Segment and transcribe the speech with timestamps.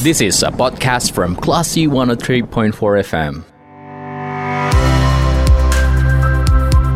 [0.00, 2.72] This is a podcast from Classy 103.4
[3.04, 3.44] FM.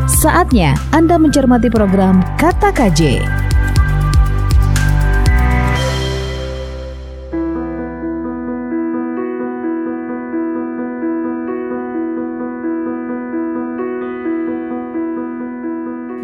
[0.08, 3.43] Saatnya Anda mencermati program Kata KJ.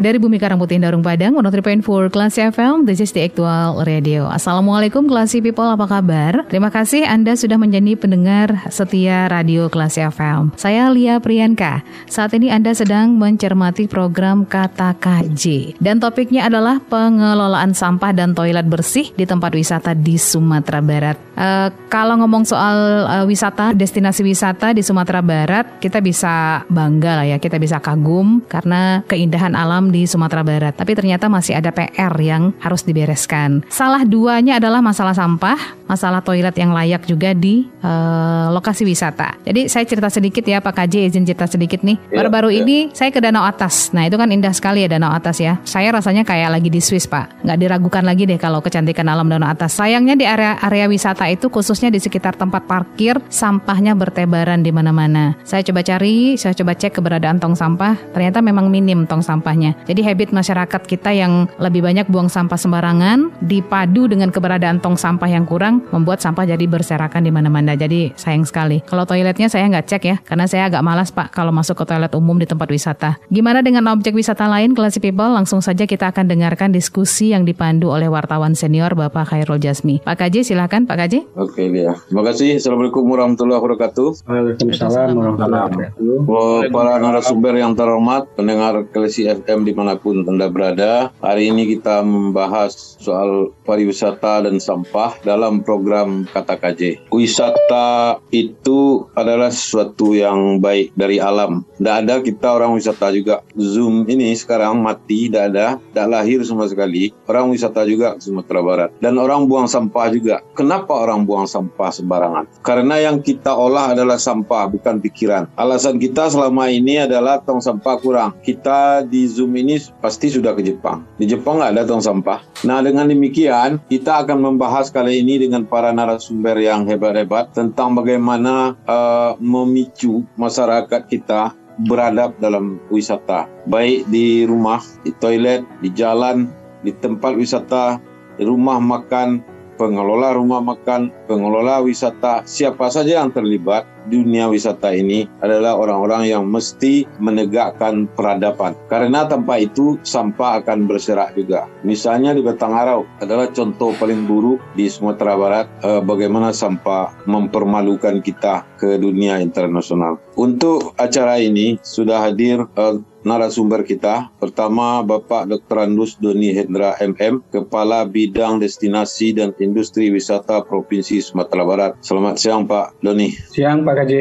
[0.01, 4.25] Dari Bumi Karang Putih Darung Padang, 103.4 Kelas FM, this is the actual radio.
[4.33, 6.41] Assalamualaikum Klasi People, apa kabar?
[6.49, 10.57] Terima kasih Anda sudah menjadi pendengar setia radio Kelas FM.
[10.57, 11.85] Saya Lia Priyanka.
[12.09, 15.77] Saat ini Anda sedang mencermati program Kata KJ.
[15.77, 21.21] Dan topiknya adalah pengelolaan sampah dan toilet bersih di tempat wisata di Sumatera Barat.
[21.37, 27.25] Uh, kalau ngomong soal uh, wisata, destinasi wisata di Sumatera Barat, kita bisa bangga lah
[27.29, 30.73] ya, kita bisa kagum karena keindahan alam di Sumatera Barat.
[30.79, 33.61] Tapi ternyata masih ada PR yang harus dibereskan.
[33.67, 39.35] Salah duanya adalah masalah sampah, masalah toilet yang layak juga di uh, lokasi wisata.
[39.43, 41.99] Jadi saya cerita sedikit ya Pak KJ, izin cerita sedikit nih.
[42.07, 42.59] Iya, Baru-baru ya, ya.
[42.63, 43.91] ini saya ke Danau Atas.
[43.91, 45.59] Nah itu kan indah sekali ya Danau Atas ya.
[45.67, 47.43] Saya rasanya kayak lagi di Swiss Pak.
[47.43, 49.75] Nggak diragukan lagi deh kalau kecantikan alam Danau Atas.
[49.75, 55.35] Sayangnya di area area wisata itu khususnya di sekitar tempat parkir sampahnya bertebaran di mana-mana.
[55.43, 57.97] Saya coba cari, saya coba cek keberadaan tong sampah.
[58.15, 59.75] Ternyata memang minim tong sampahnya.
[59.85, 65.27] Jadi habit masyarakat kita yang lebih banyak buang sampah sembarangan dipadu dengan keberadaan tong sampah
[65.27, 67.75] yang kurang membuat sampah jadi berserakan di mana-mana.
[67.75, 68.79] Jadi sayang sekali.
[68.87, 72.13] Kalau toiletnya saya nggak cek ya, karena saya agak malas Pak kalau masuk ke toilet
[72.15, 73.19] umum di tempat wisata.
[73.27, 75.35] Gimana dengan objek wisata lain, Classy People?
[75.35, 79.99] Langsung saja kita akan dengarkan diskusi yang dipandu oleh wartawan senior Bapak Khairul Jasmi.
[80.07, 81.13] Pak KJ, silahkan Pak KJ.
[81.35, 81.99] Oke, ya.
[82.07, 82.55] Terima kasih.
[82.55, 84.07] Assalamualaikum warahmatullahi wabarakatuh.
[84.23, 86.71] Waalaikumsalam warahmatullahi wabarakatuh.
[86.71, 91.15] Para narasumber yang terhormat, pendengar Classy FM di mana pun di mana pun Anda berada.
[91.23, 97.07] Hari ini kita membahas soal pariwisata dan sampah dalam program Kata KJ.
[97.07, 101.63] Wisata itu adalah sesuatu yang baik dari alam.
[101.79, 103.39] Tidak ada kita orang wisata juga.
[103.55, 107.15] Zoom ini sekarang mati, tidak ada, tidak lahir sama sekali.
[107.31, 108.89] Orang wisata juga Sumatera Barat.
[108.99, 110.43] Dan orang buang sampah juga.
[110.51, 112.59] Kenapa orang buang sampah sembarangan?
[112.59, 115.47] Karena yang kita olah adalah sampah, bukan pikiran.
[115.55, 118.35] Alasan kita selama ini adalah tong sampah kurang.
[118.43, 121.05] Kita di Zoom ini pasti sudah ke Jepang.
[121.15, 122.41] Di Jepang nggak tong sampah.
[122.65, 128.75] Nah dengan demikian kita akan membahas kali ini dengan para narasumber yang hebat-hebat tentang bagaimana
[128.89, 131.53] uh, memicu masyarakat kita
[131.87, 133.47] beradab dalam wisata.
[133.65, 136.49] Baik di rumah, di toilet, di jalan,
[136.85, 137.97] di tempat wisata,
[138.37, 139.41] di rumah makan,
[139.81, 146.43] pengelola rumah makan, pengelola wisata, siapa saja yang terlibat dunia wisata ini adalah orang-orang yang
[146.47, 148.73] mesti menegakkan peradaban.
[148.87, 151.67] Karena tanpa itu sampah akan berserak juga.
[151.85, 158.65] Misalnya di Batangarau adalah contoh paling buruk di Sumatera Barat eh, bagaimana sampah mempermalukan kita
[158.79, 160.17] ke dunia internasional.
[160.37, 164.29] Untuk acara ini sudah hadir eh, narasumber kita.
[164.41, 165.85] Pertama, Bapak Dr.
[165.85, 171.91] Andus Doni Hendra MM, Kepala Bidang Destinasi dan Industri Wisata Provinsi Sumatera Barat.
[172.01, 173.33] Selamat siang, Pak Doni.
[173.53, 174.13] Siang, Pak KJ.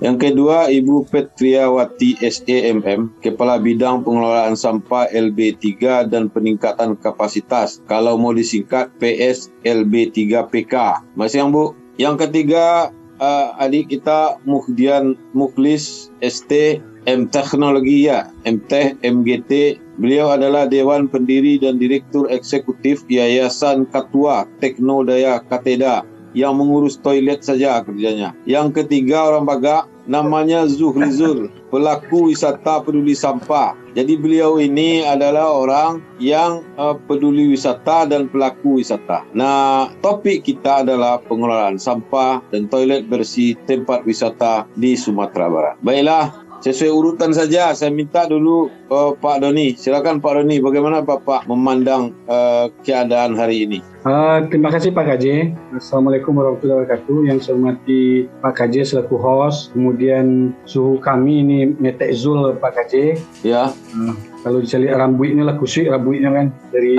[0.00, 7.84] Yang kedua, Ibu Petriawati SEMM, Kepala Bidang Pengelolaan Sampah LB3 dan Peningkatan Kapasitas.
[7.84, 11.04] Kalau mau disingkat, PSLB3PK.
[11.12, 11.76] Masih yang Bu?
[12.00, 12.88] Yang ketiga,
[13.20, 19.76] uh, adik kita Muhdian Muklis ST M Teknologi ya, MTeh MGT.
[20.00, 26.04] Beliau adalah Dewan Pendiri dan Direktur Eksekutif Yayasan Katua Teknodaya Kateda
[26.36, 28.36] yang mengurus toilet saja kerjanya.
[28.46, 33.78] Yang ketiga orang Baga namanya Zuhrizul, pelaku wisata peduli sampah.
[33.90, 39.26] Jadi beliau ini adalah orang yang uh, peduli wisata dan pelaku wisata.
[39.34, 45.74] Nah, topik kita adalah pengelolaan sampah dan toilet bersih tempat wisata di Sumatera Barat.
[45.82, 49.74] Baiklah, sesuai urutan saja saya minta dulu uh, Pak Doni.
[49.74, 53.80] Silakan Pak Doni bagaimana Bapak memandang uh, keadaan hari ini?
[54.00, 57.18] Uh, terima kasih Pak KJ Assalamualaikum warahmatullahi wabarakatuh.
[57.28, 63.16] Yang saya hormati Pak KJ selaku host kemudian suhu kami ini Metek Zul Pak KJ
[63.44, 63.72] ya.
[63.96, 66.96] Uh, kalau dicari rambutnya lah kusik rambutnya kan dari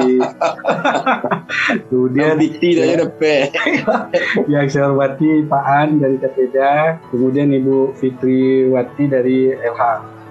[1.90, 3.50] kemudian BT dari depan
[4.52, 10.22] yang saya hormati Pak An dari Kateda kemudian Ibu Fitri Wati dari LH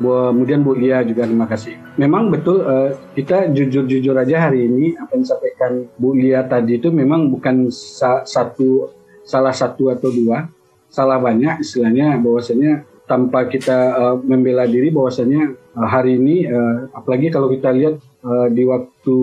[0.00, 1.76] kemudian Bu Lia juga terima kasih.
[2.00, 6.88] Memang betul uh, kita jujur-jujur aja hari ini apa yang disampaikan Bu Lia tadi itu
[6.88, 8.88] memang bukan sa satu
[9.20, 10.48] salah satu atau dua,
[10.88, 17.34] salah banyak istilahnya bahwasanya tanpa kita uh, membela diri bahwasanya uh, hari ini uh, apalagi
[17.34, 19.18] kalau kita lihat uh, di waktu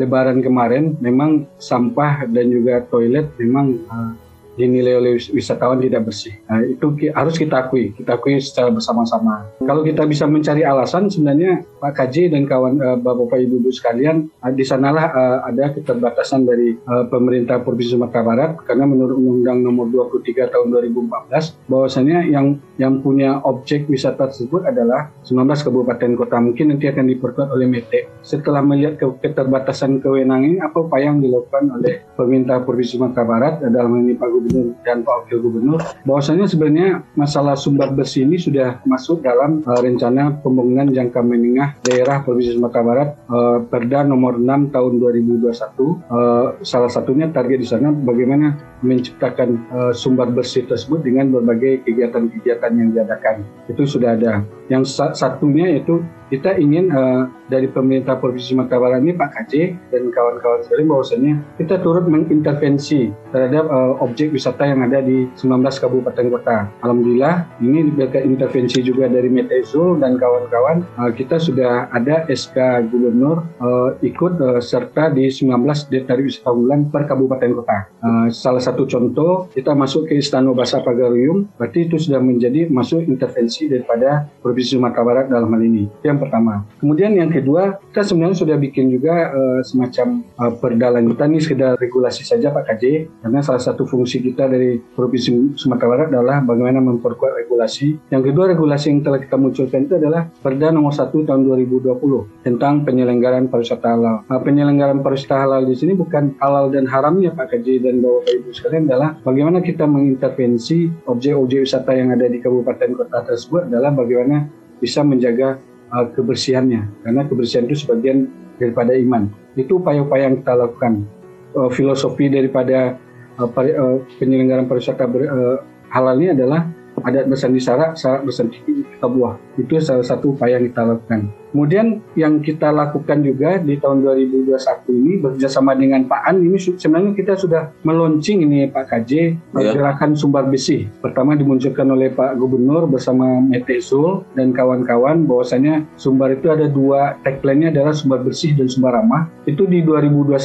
[0.00, 4.16] Lebaran kemarin memang sampah dan juga toilet memang uh,
[4.58, 6.34] dinilai oleh wisatawan tidak bersih.
[6.50, 9.46] Nah, itu harus kita akui, kita akui secara bersama-sama.
[9.62, 14.26] Kalau kita bisa mencari alasan, sebenarnya Pak KJ dan kawan uh, Bapak Ibu Ibu sekalian,
[14.42, 19.58] uh, di sanalah uh, ada keterbatasan dari uh, pemerintah Provinsi Sumatera Barat karena menurut Undang-Undang
[19.62, 19.86] Nomor
[20.18, 26.42] 23 Tahun 2014 bahwasanya yang yang punya objek wisata tersebut adalah 19 kabupaten kota.
[26.42, 28.10] Mungkin nanti akan diperkuat oleh METE.
[28.26, 34.18] Setelah melihat keterbatasan kewenangan apa upaya yang dilakukan oleh pemerintah Provinsi Sumatera Barat dalam ini
[34.18, 39.20] Pak Gubernur Gubernur dan Pak Wakil Gubernur bahwasanya sebenarnya masalah sumber bersih ini sudah masuk
[39.20, 44.92] dalam uh, rencana pembangunan jangka menengah daerah Provinsi Sumatera Barat uh, Perda nomor 6 tahun
[44.98, 51.82] 2021 uh, salah satunya target di sana bagaimana menciptakan uh, sumber bersih tersebut dengan berbagai
[51.82, 53.42] kegiatan-kegiatan yang diadakan.
[53.66, 54.46] Itu sudah ada.
[54.70, 59.52] Yang satunya yaitu kita ingin uh, dari pemerintah Provinsi Sumatera Barat ini Pak KJ
[59.88, 65.64] dan kawan-kawan sekalian bahwasanya kita turut mengintervensi terhadap uh, objek wisata yang ada di 19
[65.64, 66.56] kabupaten kota.
[66.84, 73.48] Alhamdulillah ini berkat intervensi juga dari Metezul dan kawan-kawan uh, kita sudah ada SK Gubernur
[73.58, 75.48] uh, ikut uh, serta di 19
[75.88, 77.78] detail wisata unggulan per kabupaten kota.
[78.04, 83.08] Uh, salah satu contoh kita masuk ke Istana Bahasa Pagaruyung berarti itu sudah menjadi masuk
[83.08, 85.88] intervensi daripada Provinsi Sumatera Barat dalam hal ini.
[86.04, 86.66] Yang yang pertama.
[86.82, 91.78] Kemudian yang kedua, kita sebenarnya sudah bikin juga uh, semacam uh, perda lanjutan ini sekedar
[91.78, 96.82] regulasi saja Pak KJ, karena salah satu fungsi kita dari Provinsi Sumatera Barat adalah bagaimana
[96.82, 98.10] memperkuat regulasi.
[98.10, 102.82] Yang kedua, regulasi yang telah kita munculkan itu adalah Perda nomor 1 tahun 2020 tentang
[102.82, 104.16] penyelenggaraan pariwisata halal.
[104.26, 108.50] Nah, penyelenggaraan pariwisata halal di sini bukan halal dan haramnya Pak KJ dan Bapak Ibu
[108.50, 114.48] sekalian adalah bagaimana kita mengintervensi objek-objek wisata yang ada di kabupaten kota tersebut adalah bagaimana
[114.78, 115.58] bisa menjaga
[115.92, 121.06] uh, kebersihannya karena kebersihan itu sebagian daripada iman itu upaya-upaya yang kita lakukan
[121.54, 122.98] uh, filosofi daripada
[123.38, 125.56] uh, pari, uh, penyelenggaraan pariwisata uh,
[125.88, 126.68] halal ini adalah
[127.06, 129.38] adat bersandi syarat, syarat bersandi kita buah.
[129.54, 131.30] Itu salah satu upaya yang kita lakukan.
[131.52, 134.52] Kemudian yang kita lakukan juga di tahun 2021
[134.92, 139.12] ini bekerjasama dengan Pak An ini sebenarnya kita sudah meluncing ini Pak KJ
[139.56, 139.72] ya.
[139.72, 140.84] gerakan sumber besi.
[141.00, 147.72] Pertama dimunculkan oleh Pak Gubernur bersama Metezul dan kawan-kawan bahwasanya sumber itu ada dua tagline-nya
[147.72, 149.28] adalah sumber bersih dan sumber ramah.
[149.48, 150.36] Itu di 2021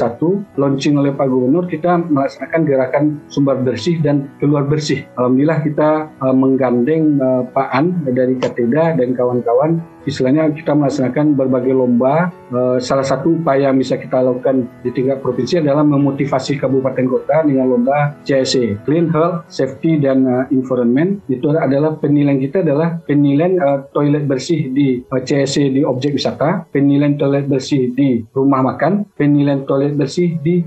[0.55, 5.03] launching oleh Pak Gubernur kita melaksanakan gerakan sumber bersih dan keluar bersih.
[5.19, 11.73] Alhamdulillah kita uh, menggandeng uh, Pak An dari Kateda dan kawan-kawan istilahnya kita melaksanakan berbagai
[11.75, 12.31] lomba.
[12.53, 17.43] Uh, salah satu upaya yang bisa kita lakukan di tingkat provinsi adalah memotivasi kabupaten kota
[17.47, 21.17] dengan lomba CSE, Clean Health, Safety dan uh, Environment.
[21.27, 26.67] Itu adalah penilaian kita adalah penilaian uh, toilet bersih di uh, CSE di objek wisata,
[26.69, 30.61] penilaian toilet bersih di rumah makan, penilaian toilet bersih di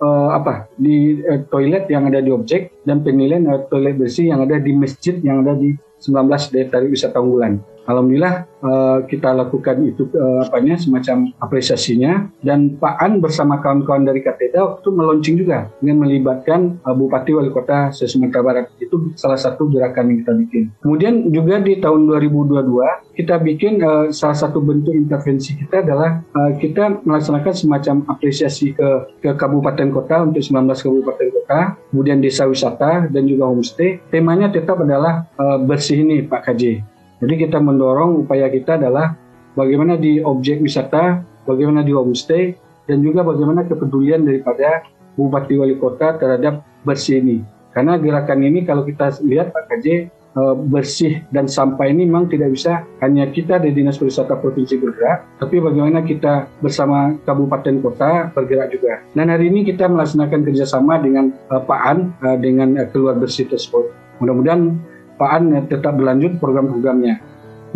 [0.00, 4.42] uh, apa di uh, toilet yang ada di objek dan penilaian uh, toilet bersih yang
[4.44, 7.60] ada di masjid yang ada di 19 daya tarik wisata unggulan.
[7.90, 14.22] Alhamdulillah uh, kita lakukan itu uh, apanya semacam apresiasinya dan Pak An bersama kawan-kawan dari
[14.22, 19.66] Kateda waktu meluncing juga dengan melibatkan uh, Bupati Wali Kota Sumatera Barat itu salah satu
[19.66, 20.64] gerakan yang kita bikin.
[20.78, 26.54] Kemudian juga di tahun 2022 kita bikin uh, salah satu bentuk intervensi kita adalah uh,
[26.62, 28.88] kita melaksanakan semacam apresiasi ke
[29.18, 31.60] ke kabupaten kota untuk 19 kabupaten kota,
[31.90, 33.98] kemudian desa wisata dan juga homestay.
[34.14, 36.89] Temanya tetap adalah uh, bersih ini Pak KJ
[37.20, 39.12] jadi kita mendorong upaya kita adalah
[39.52, 42.56] bagaimana di objek wisata, bagaimana di homestay,
[42.88, 44.88] dan juga bagaimana kepedulian daripada
[45.20, 47.44] Bupati Wali Kota terhadap bersih ini.
[47.76, 52.56] Karena gerakan ini kalau kita lihat Pak KJ eh, bersih dan sampah ini memang tidak
[52.56, 58.72] bisa hanya kita di Dinas Pariwisata Provinsi bergerak, tapi bagaimana kita bersama kabupaten kota bergerak
[58.74, 59.04] juga.
[59.12, 63.92] Dan hari ini kita melaksanakan kerjasama dengan uh, Pak An uh, dengan keluar bersih tersebut.
[64.18, 64.89] Mudah-mudahan
[65.20, 67.20] Pak An tetap berlanjut program-programnya.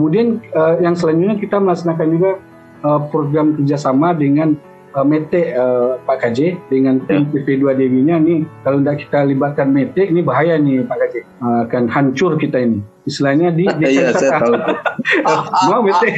[0.01, 2.31] Kemudian uh, yang selanjutnya kita melaksanakan juga
[2.83, 4.57] uh, program kerjasama dengan
[4.95, 7.31] uh, Mete uh, Pak KJ dengan tim ya.
[7.35, 11.85] PP2 Dewinya nih kalau tidak kita libatkan Mete ini bahaya nih Pak KJ uh, akan
[11.91, 14.57] hancur kita ini istilahnya di desa iya, wisata.
[15.69, 16.09] Mau Mete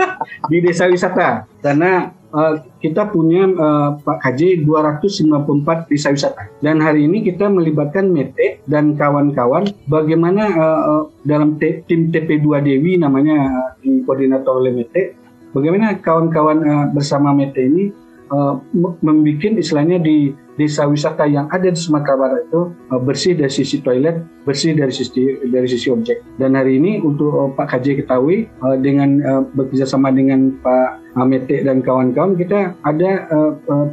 [0.50, 6.50] di desa wisata karena uh, kita punya uh, Pak KJ 294 desa wisata.
[6.60, 13.38] Dan hari ini kita melibatkan Mete dan kawan-kawan bagaimana uh, dalam tim TP2 Dewi namanya
[13.48, 15.14] uh, di koordinator oleh Mete
[15.54, 17.94] bagaimana kawan-kawan uh, bersama Mete ini
[18.34, 18.58] uh,
[19.00, 23.82] membuat istilahnya di desa wisata yang ada di Sumatera Barat itu uh, bersih dari sisi
[23.82, 26.22] toilet, bersih dari sisi dari sisi objek.
[26.38, 31.62] Dan hari ini untuk uh, Pak KJ ketahui uh, dengan uh, bekerjasama dengan Pak Metek
[31.62, 33.30] dan kawan-kawan kita ada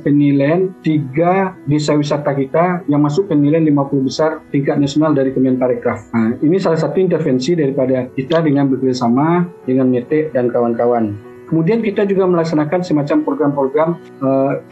[0.01, 6.10] penilaian tiga desa wisata kita yang masuk penilaian 50 besar tingkat nasional dari Kemenparekraf.
[6.18, 11.30] Nah, ini salah satu intervensi daripada kita dengan bekerjasama dengan Metek dan kawan-kawan.
[11.51, 13.89] Kemudian kita juga melaksanakan semacam program-program
[14.24, 14.63] uh,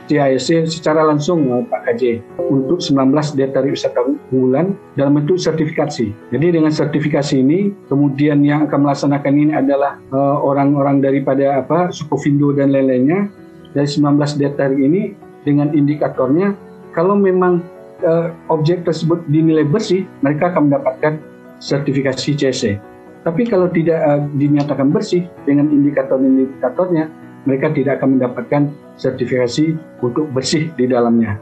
[0.63, 6.15] secara langsung uh, Pak KJ untuk 19 data wisata unggulan dalam bentuk sertifikasi.
[6.31, 12.55] Jadi dengan sertifikasi ini kemudian yang akan melaksanakan ini adalah uh, orang-orang daripada apa Sukovindo
[12.55, 13.27] dan lain-lainnya
[13.75, 15.11] dari 19 data ini
[15.43, 16.55] dengan indikatornya
[16.95, 17.59] kalau memang
[18.07, 21.19] uh, objek tersebut dinilai bersih mereka akan mendapatkan
[21.59, 22.88] sertifikasi CSC.
[23.19, 27.11] Tapi kalau tidak uh, dinyatakan bersih dengan indikator-indikatornya,
[27.43, 28.61] mereka tidak akan mendapatkan
[28.95, 31.39] sertifikasi untuk bersih di dalamnya.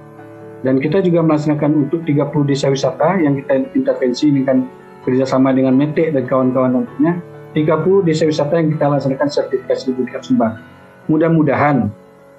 [0.66, 4.66] Dan kita juga melaksanakan untuk 30 desa wisata yang kita intervensi dengan
[5.06, 7.22] kerjasama dengan Metek dan kawan-kawan nantinya,
[7.54, 10.58] 30 desa wisata yang kita laksanakan sertifikasi tingkat sumber.
[11.06, 11.94] Mudah-mudahan,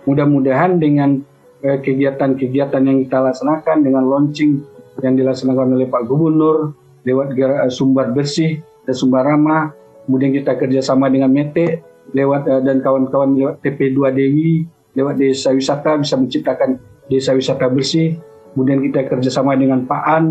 [0.05, 1.23] mudah-mudahan dengan
[1.63, 4.67] eh, kegiatan-kegiatan yang kita laksanakan dengan launching
[4.99, 6.75] yang dilaksanakan oleh Pak Gubernur
[7.07, 7.39] lewat
[7.71, 9.73] sumber bersih dan Sumbarama,
[10.07, 11.85] kemudian kita kerjasama dengan Mete
[12.17, 14.65] lewat uh, dan kawan-kawan lewat TP2 Dewi,
[14.97, 18.17] lewat desa wisata bisa menciptakan desa wisata bersih,
[18.53, 20.25] kemudian kita kerjasama dengan Pak An,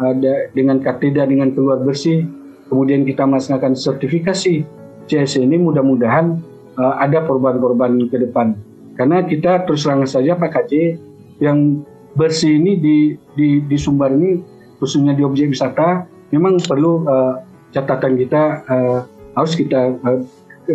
[0.00, 0.14] uh,
[0.52, 2.28] dengan Kateda, dengan keluar bersih,
[2.68, 4.64] kemudian kita melaksanakan sertifikasi
[5.08, 6.40] CS ini mudah-mudahan
[6.78, 8.56] uh, ada korban-korban ke depan.
[8.96, 11.00] Karena kita terus terang saja Pak KJ
[11.40, 11.80] yang
[12.12, 12.96] bersih ini di,
[13.36, 14.44] di, di Sumbar ini
[14.76, 17.40] khususnya di objek wisata memang perlu uh,
[17.72, 19.00] catatan kita uh,
[19.32, 20.20] harus kita uh,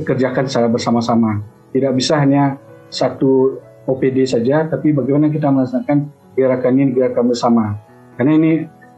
[0.04, 1.40] kerjakan secara bersama-sama.
[1.72, 2.58] Tidak bisa hanya
[2.90, 7.66] satu OPD saja, tapi bagaimana kita melaksanakan gerakan ini gerakan bersama.
[8.20, 8.52] Karena ini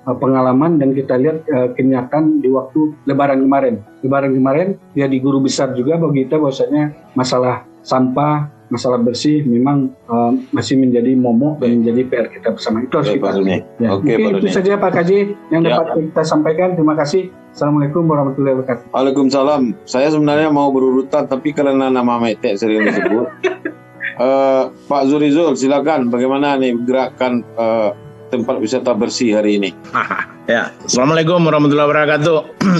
[0.07, 3.75] uh, pengalaman dan kita lihat uh, kenyataan di waktu Lebaran kemarin.
[4.01, 9.91] Lebaran kemarin ya di guru besar juga bagi kita bahwasanya masalah sampah masalah bersih memang
[10.05, 12.85] uh, masih menjadi momok dan menjadi PR kita bersama.
[12.85, 13.59] Itu harus kita ya.
[13.93, 15.17] Oke, Mungkin itu saja Pak Kaji
[15.49, 15.81] yang ya.
[15.81, 16.77] dapat kita sampaikan.
[16.77, 17.33] Terima kasih.
[17.49, 18.93] Assalamualaikum warahmatullahi wabarakatuh.
[18.93, 19.63] Waalaikumsalam.
[19.83, 23.25] Saya sebenarnya mau berurutan tapi karena nama Mete sering disebut.
[24.21, 26.13] uh, Pak Zurizul, silakan.
[26.13, 27.91] Bagaimana nih gerakan uh,
[28.29, 29.71] tempat wisata bersih hari ini?
[30.49, 32.37] Ya, Assalamualaikum warahmatullahi wabarakatuh.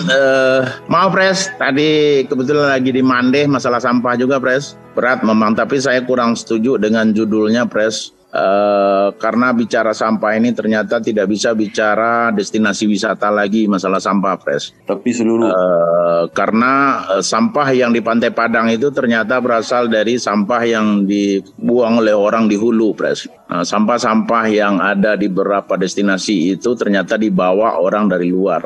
[0.09, 4.73] uh, maaf Pres, tadi kebetulan lagi di Mandeh masalah sampah juga Pres.
[4.97, 8.09] Berat memang, tapi saya kurang setuju dengan judulnya Pres.
[8.29, 14.69] Uh, karena bicara sampah ini ternyata tidak bisa bicara destinasi wisata lagi masalah sampah pres.
[14.85, 20.61] Tapi seluruh uh, karena uh, sampah yang di Pantai Padang itu ternyata berasal dari sampah
[20.61, 23.25] yang dibuang oleh orang di hulu pres.
[23.49, 28.61] Nah, sampah-sampah yang ada di beberapa destinasi itu ternyata dibawa orang dari luar.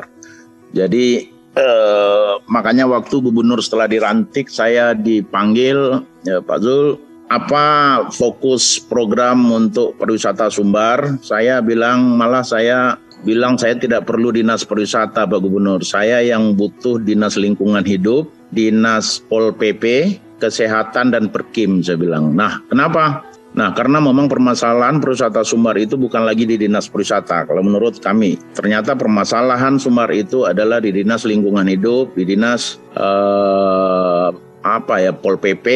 [0.76, 1.24] Jadi
[1.56, 7.66] uh, makanya waktu gubernur setelah dirantik saya dipanggil ya, Pak Zul apa
[8.14, 11.18] fokus program untuk pariwisata Sumbar?
[11.18, 12.94] Saya bilang malah saya
[13.26, 15.82] bilang saya tidak perlu dinas pariwisata Pak Gubernur.
[15.82, 22.38] Saya yang butuh dinas lingkungan hidup, dinas Pol PP, kesehatan dan perkim saya bilang.
[22.38, 23.26] Nah, kenapa?
[23.54, 27.46] Nah, karena memang permasalahan pariwisata Sumbar itu bukan lagi di dinas pariwisata.
[27.46, 34.13] Kalau menurut kami, ternyata permasalahan Sumbar itu adalah di dinas lingkungan hidup, di dinas uh,
[34.64, 35.66] apa ya Pol PP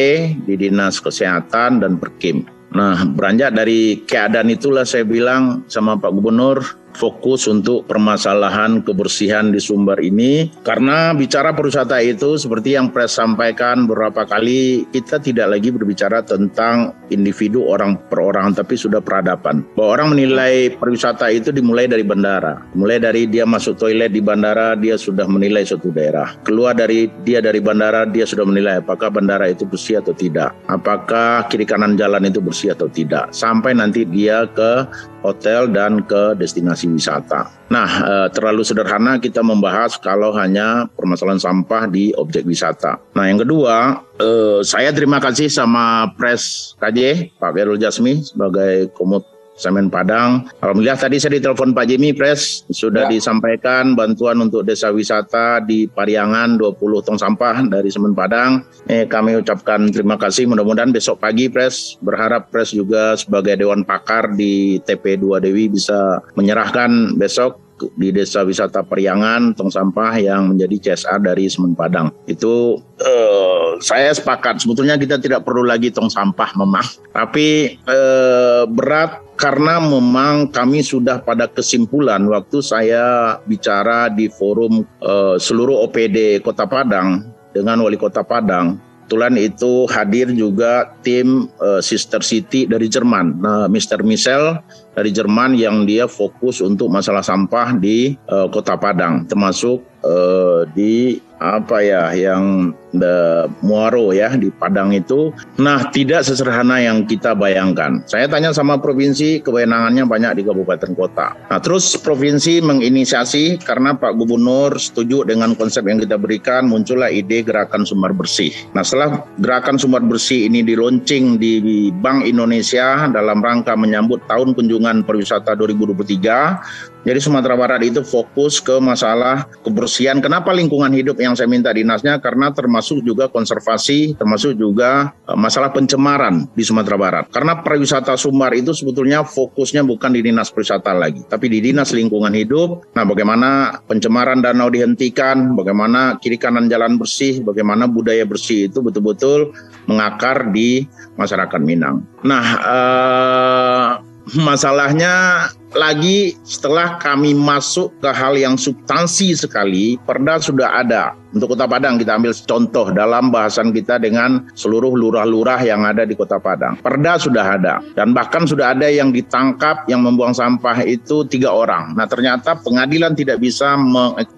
[0.49, 2.43] di Dinas Kesehatan dan Perkim.
[2.69, 6.61] Nah, beranjak dari keadaan itulah saya bilang sama Pak Gubernur,
[6.95, 10.49] fokus untuk permasalahan kebersihan di Sumbar ini.
[10.63, 16.95] Karena bicara pariwisata itu seperti yang pres sampaikan beberapa kali kita tidak lagi berbicara tentang
[17.09, 19.65] individu orang per orang tapi sudah peradaban.
[19.75, 22.61] Bahwa orang menilai pariwisata itu dimulai dari bandara.
[22.73, 26.37] Mulai dari dia masuk toilet di bandara dia sudah menilai suatu daerah.
[26.45, 30.53] Keluar dari dia dari bandara dia sudah menilai apakah bandara itu bersih atau tidak.
[30.69, 33.31] Apakah kiri kanan jalan itu bersih atau tidak.
[33.33, 34.85] Sampai nanti dia ke
[35.23, 37.51] hotel dan ke destinasi wisata.
[37.71, 42.99] Nah, eh, terlalu sederhana kita membahas kalau hanya permasalahan sampah di objek wisata.
[43.13, 49.38] Nah, yang kedua, eh, saya terima kasih sama Pres KJ, Pak Berul Jasmi sebagai komut
[49.59, 50.47] Semen Padang.
[50.63, 53.19] Alhamdulillah tadi saya ditelepon Pak Jimmy Pres sudah ya.
[53.19, 58.63] disampaikan bantuan untuk desa wisata di Pariangan 20 tong sampah dari Semen Padang.
[58.87, 60.47] Eh, kami ucapkan terima kasih.
[60.47, 67.19] Mudah-mudahan besok pagi Pres berharap Pres juga sebagai dewan pakar di TP2 Dewi bisa menyerahkan
[67.19, 72.11] besok di desa wisata Periangan tong sampah yang menjadi CSA dari Semen Padang.
[72.27, 76.83] Itu uh, saya sepakat sebetulnya kita tidak perlu lagi tong sampah memang,
[77.15, 85.39] tapi uh, berat karena memang kami sudah pada kesimpulan waktu saya bicara di forum uh,
[85.39, 87.23] seluruh OPD Kota Padang
[87.55, 93.41] dengan Wali Kota Padang kebetulan itu hadir juga tim uh, Sister City dari Jerman.
[93.41, 94.05] Nah, Mr.
[94.05, 94.61] Michel
[94.93, 101.17] dari Jerman yang dia fokus untuk masalah sampah di uh, Kota Padang, termasuk uh, di
[101.41, 105.29] apa ya yang the Muaro ya di Padang itu.
[105.61, 108.01] Nah, tidak sesederhana yang kita bayangkan.
[108.09, 111.37] Saya tanya sama provinsi, kewenangannya banyak di kabupaten kota.
[111.49, 117.45] Nah, terus provinsi menginisiasi karena Pak Gubernur setuju dengan konsep yang kita berikan, muncullah ide
[117.45, 118.51] gerakan sumber bersih.
[118.73, 125.05] Nah, setelah gerakan sumber bersih ini diluncing di Bank Indonesia dalam rangka menyambut tahun kunjungan
[125.05, 130.19] pariwisata 2023, jadi Sumatera Barat itu fokus ke masalah kebersihan.
[130.19, 132.19] Kenapa lingkungan hidup yang saya minta dinasnya?
[132.19, 137.23] Karena termasuk juga konservasi, termasuk juga eh, masalah pencemaran di Sumatera Barat.
[137.29, 142.31] Karena pariwisata Sumbar itu sebetulnya fokusnya bukan di dinas pariwisata lagi, tapi di dinas lingkungan
[142.33, 142.91] hidup.
[142.95, 149.51] Nah, bagaimana pencemaran danau dihentikan, bagaimana kiri kanan jalan bersih, bagaimana budaya bersih itu betul-betul
[149.85, 150.85] mengakar di
[151.19, 152.07] masyarakat Minang.
[152.23, 161.13] Nah, eh, masalahnya lagi setelah kami masuk ke hal yang substansi sekali, perda sudah ada.
[161.29, 166.17] Untuk Kota Padang kita ambil contoh dalam bahasan kita dengan seluruh lurah-lurah yang ada di
[166.17, 166.81] Kota Padang.
[166.81, 171.93] Perda sudah ada dan bahkan sudah ada yang ditangkap yang membuang sampah itu tiga orang.
[171.93, 173.77] Nah ternyata pengadilan tidak bisa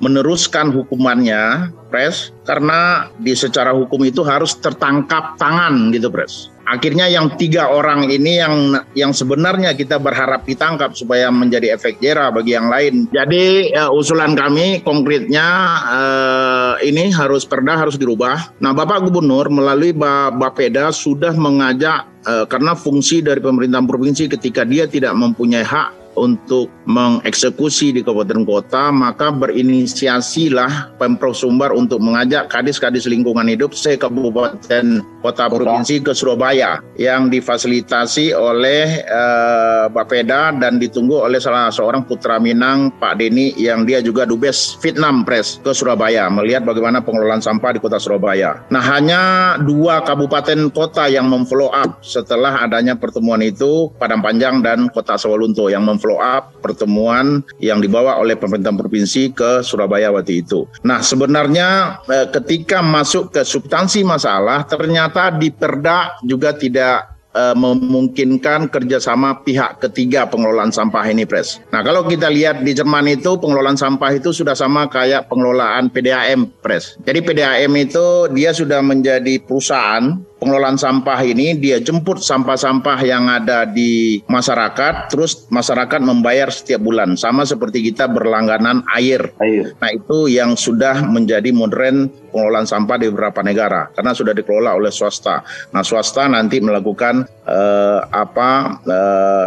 [0.04, 7.36] meneruskan hukumannya, Pres, karena di secara hukum itu harus tertangkap tangan gitu, Pres akhirnya yang
[7.36, 8.56] tiga orang ini yang
[8.96, 13.12] yang sebenarnya kita berharap ditangkap supaya menjadi efek jerah bagi yang lain.
[13.12, 15.48] Jadi uh, usulan kami konkretnya
[15.84, 18.56] uh, ini harus perda harus dirubah.
[18.64, 24.88] Nah, Bapak Gubernur melalui Bapeda sudah mengajak uh, karena fungsi dari pemerintah provinsi ketika dia
[24.88, 33.08] tidak mempunyai hak untuk mengeksekusi di kabupaten kota, maka berinisiasilah Pemprov Sumbar untuk mengajak kadis-kadis
[33.08, 41.22] lingkungan hidup se kabupaten kota provinsi ke Surabaya yang difasilitasi oleh uh, Bapeda dan ditunggu
[41.22, 46.28] oleh salah seorang putra Minang Pak Deni yang dia juga dubes Vietnam Press ke Surabaya
[46.34, 48.66] melihat bagaimana pengelolaan sampah di kota Surabaya.
[48.74, 49.22] Nah hanya
[49.62, 55.70] dua kabupaten kota yang memfollow up setelah adanya pertemuan itu Padang Panjang dan Kota Sawalunto
[55.70, 60.66] yang mem follow up pertemuan yang dibawa oleh pemerintah provinsi ke Surabaya waktu itu.
[60.82, 68.72] Nah, sebenarnya eh, ketika masuk ke substansi masalah, ternyata di Perda juga tidak uh, memungkinkan
[68.72, 71.60] kerjasama pihak ketiga pengelolaan sampah ini, Pres.
[71.72, 76.52] Nah, kalau kita lihat di Jerman itu pengelolaan sampah itu sudah sama kayak pengelolaan PDAM,
[76.64, 77.00] Pres.
[77.04, 83.70] Jadi PDAM itu dia sudah menjadi perusahaan pengelolaan sampah ini dia jemput sampah-sampah yang ada
[83.70, 89.30] di masyarakat, terus masyarakat membayar setiap bulan, sama seperti kita berlangganan air.
[89.38, 89.78] air.
[89.78, 94.90] Nah itu yang sudah menjadi modern pengelolaan sampah di beberapa negara, karena sudah dikelola oleh
[94.90, 95.46] swasta.
[95.70, 99.46] Nah swasta nanti melakukan uh, apa uh,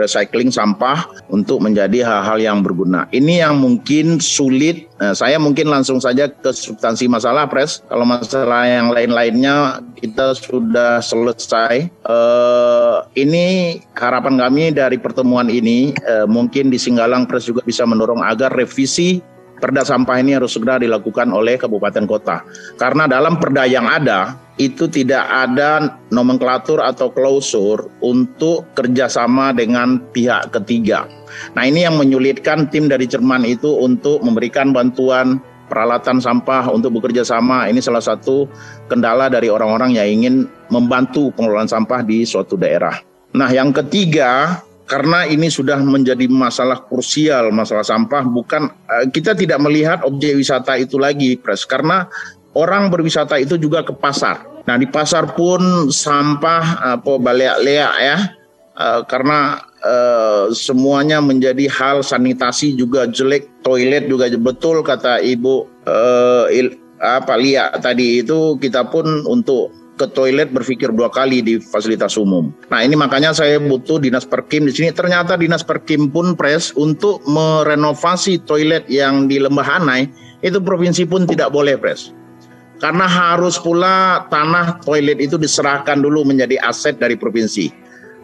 [0.00, 3.04] recycling sampah untuk menjadi hal-hal yang berguna.
[3.12, 4.88] Ini yang mungkin sulit.
[5.00, 7.80] Nah, saya mungkin langsung saja ke substansi masalah, Pres.
[7.88, 11.88] Kalau masalah yang lain-lainnya kita sudah selesai.
[12.04, 18.20] Uh, ini harapan kami dari pertemuan ini uh, mungkin di Singgalang Pres juga bisa mendorong
[18.20, 19.24] agar revisi
[19.60, 22.42] perda sampah ini harus segera dilakukan oleh kabupaten kota.
[22.80, 30.52] Karena dalam perda yang ada itu tidak ada nomenklatur atau klausur untuk kerjasama dengan pihak
[30.52, 31.08] ketiga.
[31.56, 37.22] Nah ini yang menyulitkan tim dari Jerman itu untuk memberikan bantuan peralatan sampah untuk bekerja
[37.22, 38.50] sama ini salah satu
[38.90, 40.34] kendala dari orang-orang yang ingin
[40.68, 42.98] membantu pengelolaan sampah di suatu daerah.
[43.30, 44.58] Nah, yang ketiga,
[44.90, 50.74] karena ini sudah menjadi masalah krusial, masalah sampah, bukan eh, kita tidak melihat objek wisata
[50.74, 52.10] itu lagi, Pres, karena
[52.58, 54.42] orang berwisata itu juga ke pasar.
[54.66, 58.18] Nah, di pasar pun sampah apa baleak-leak ya,
[58.76, 59.62] uh, karena
[60.52, 65.88] semuanya menjadi hal sanitasi juga jelek, toilet juga betul kata Ibu
[67.00, 72.48] apa Lia tadi itu kita pun untuk ke toilet berpikir dua kali di fasilitas umum.
[72.72, 74.88] Nah ini makanya saya butuh dinas perkim di sini.
[74.96, 80.08] Ternyata dinas perkim pun pres untuk merenovasi toilet yang di Lembah Anai
[80.40, 82.16] itu provinsi pun tidak boleh pres.
[82.80, 87.68] Karena harus pula tanah toilet itu diserahkan dulu menjadi aset dari provinsi.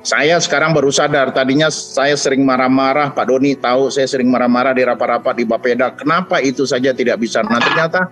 [0.00, 4.86] Saya sekarang baru sadar, tadinya saya sering marah-marah, Pak Doni tahu saya sering marah-marah di
[4.86, 7.42] rapat-rapat di Bapeda, kenapa itu saja tidak bisa?
[7.42, 8.06] Nah ternyata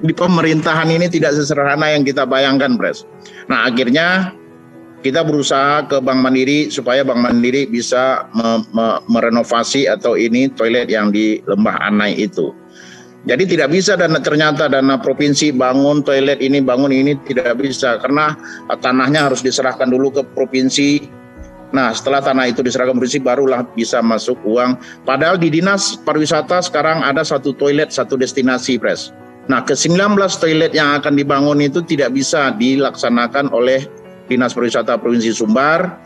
[0.00, 3.04] di pemerintahan ini tidak sesederhana yang kita bayangkan, Pres.
[3.50, 4.32] Nah akhirnya
[5.02, 10.90] kita berusaha ke Bank Mandiri supaya Bank Mandiri bisa me me merenovasi atau ini toilet
[10.90, 12.50] yang di Lembah Anai itu.
[13.26, 18.38] Jadi tidak bisa dan ternyata dana provinsi bangun toilet ini bangun ini tidak bisa karena
[18.78, 21.02] tanahnya harus diserahkan dulu ke provinsi.
[21.74, 24.78] Nah setelah tanah itu diserahkan provinsi barulah bisa masuk uang.
[25.04, 29.12] Padahal di dinas pariwisata sekarang ada satu toilet satu destinasi pres.
[29.48, 33.88] Nah ke 19 toilet yang akan dibangun itu tidak bisa dilaksanakan oleh
[34.28, 35.96] Dinas Pariwisata Provinsi Sumbar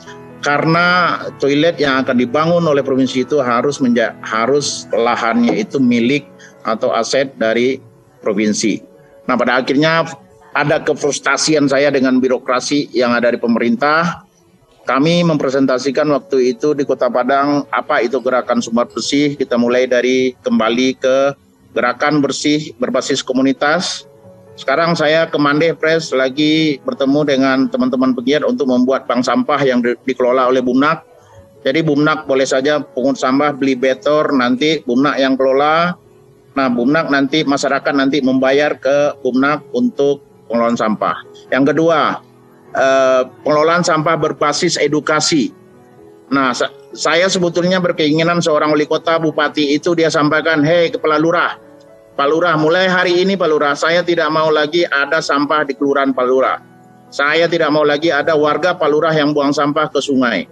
[0.43, 6.27] karena toilet yang akan dibangun oleh provinsi itu harus menja harus lahannya itu milik
[6.67, 7.79] atau aset dari
[8.23, 8.83] provinsi.
[9.27, 10.07] Nah, pada akhirnya
[10.55, 14.27] ada kefrustasian saya dengan birokrasi yang ada di pemerintah.
[14.83, 19.39] Kami mempresentasikan waktu itu di Kota Padang apa itu gerakan Sumbar Bersih.
[19.39, 21.17] Kita mulai dari kembali ke
[21.73, 24.07] gerakan bersih berbasis komunitas
[24.53, 29.81] sekarang saya ke Mandeh Press lagi bertemu dengan teman-teman pegiat untuk membuat bank sampah yang
[29.81, 31.09] di dikelola oleh Bumnak.
[31.65, 35.97] Jadi Bumnak boleh saja pungut sampah beli betor nanti Bumnak yang kelola.
[36.53, 40.21] Nah Bumnak nanti masyarakat nanti membayar ke Bumnak untuk
[40.53, 41.17] pengelolaan sampah.
[41.49, 42.21] Yang kedua
[42.77, 45.49] eh, pengelolaan sampah berbasis edukasi.
[46.29, 46.53] Nah
[46.93, 51.57] saya sebetulnya berkeinginan seorang wali kota bupati itu dia sampaikan, hei kepala lurah,
[52.13, 56.13] Pak Lurah, mulai hari ini Pak Lurah, saya tidak mau lagi ada sampah di Kelurahan
[56.13, 56.61] Pak Lurah.
[57.09, 60.45] Saya tidak mau lagi ada warga Pak Lurah yang buang sampah ke sungai.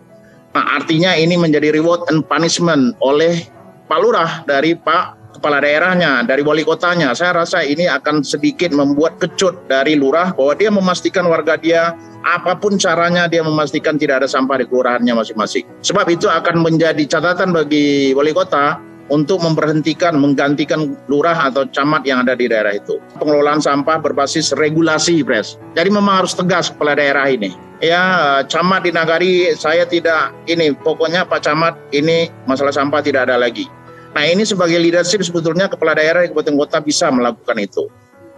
[0.56, 3.44] Nah, artinya ini menjadi reward and punishment oleh
[3.92, 7.16] Pak Lurah dari Pak kepala daerahnya, dari wali kotanya.
[7.16, 12.52] Saya rasa ini akan sedikit membuat kecut dari lurah bahwa dia memastikan warga dia apa
[12.60, 15.64] pun caranya dia memastikan tidak ada sampah di kelurahannya masing-masing.
[15.80, 18.76] Sebab itu akan menjadi catatan bagi wali kota
[19.08, 23.00] untuk memberhentikan, menggantikan lurah atau camat yang ada di daerah itu.
[23.18, 25.58] Pengelolaan sampah berbasis regulasi, Pres.
[25.74, 27.50] Jadi memang harus tegas kepala daerah ini.
[27.80, 33.40] Ya, camat di Nagari saya tidak ini, pokoknya Pak Camat ini masalah sampah tidak ada
[33.40, 33.64] lagi.
[34.10, 37.86] Nah ini sebagai leadership sebetulnya kepala daerah di kabupaten kota bisa melakukan itu.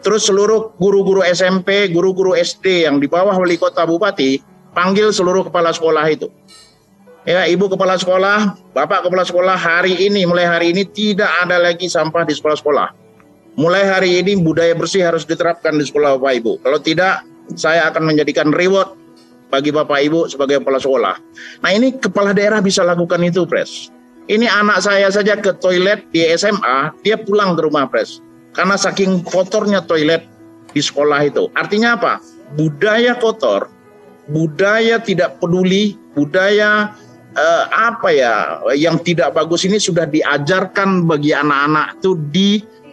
[0.03, 4.43] Terus seluruh guru-guru SMP, guru-guru SD yang di bawah wali kota bupati,
[4.75, 6.27] panggil seluruh kepala sekolah itu
[7.23, 11.87] Ya, Ibu Kepala Sekolah, Bapak Kepala Sekolah, hari ini, mulai hari ini tidak ada lagi
[11.87, 12.99] sampah di sekolah-sekolah.
[13.55, 16.53] Mulai hari ini budaya bersih harus diterapkan di sekolah Bapak Ibu.
[16.67, 17.23] Kalau tidak,
[17.55, 18.99] saya akan menjadikan reward
[19.55, 21.15] bagi Bapak Ibu sebagai kepala sekolah.
[21.63, 23.95] Nah ini kepala daerah bisa lakukan itu, Pres.
[24.31, 28.23] Ini anak saya saja ke toilet di SMA, dia pulang ke rumah, Pres.
[28.55, 30.23] Karena saking kotornya toilet
[30.71, 31.51] di sekolah itu.
[31.59, 32.23] Artinya apa?
[32.55, 33.67] Budaya kotor,
[34.31, 36.95] budaya tidak peduli, budaya
[37.35, 38.35] uh, apa ya
[38.77, 42.51] yang tidak bagus ini sudah diajarkan bagi anak-anak itu di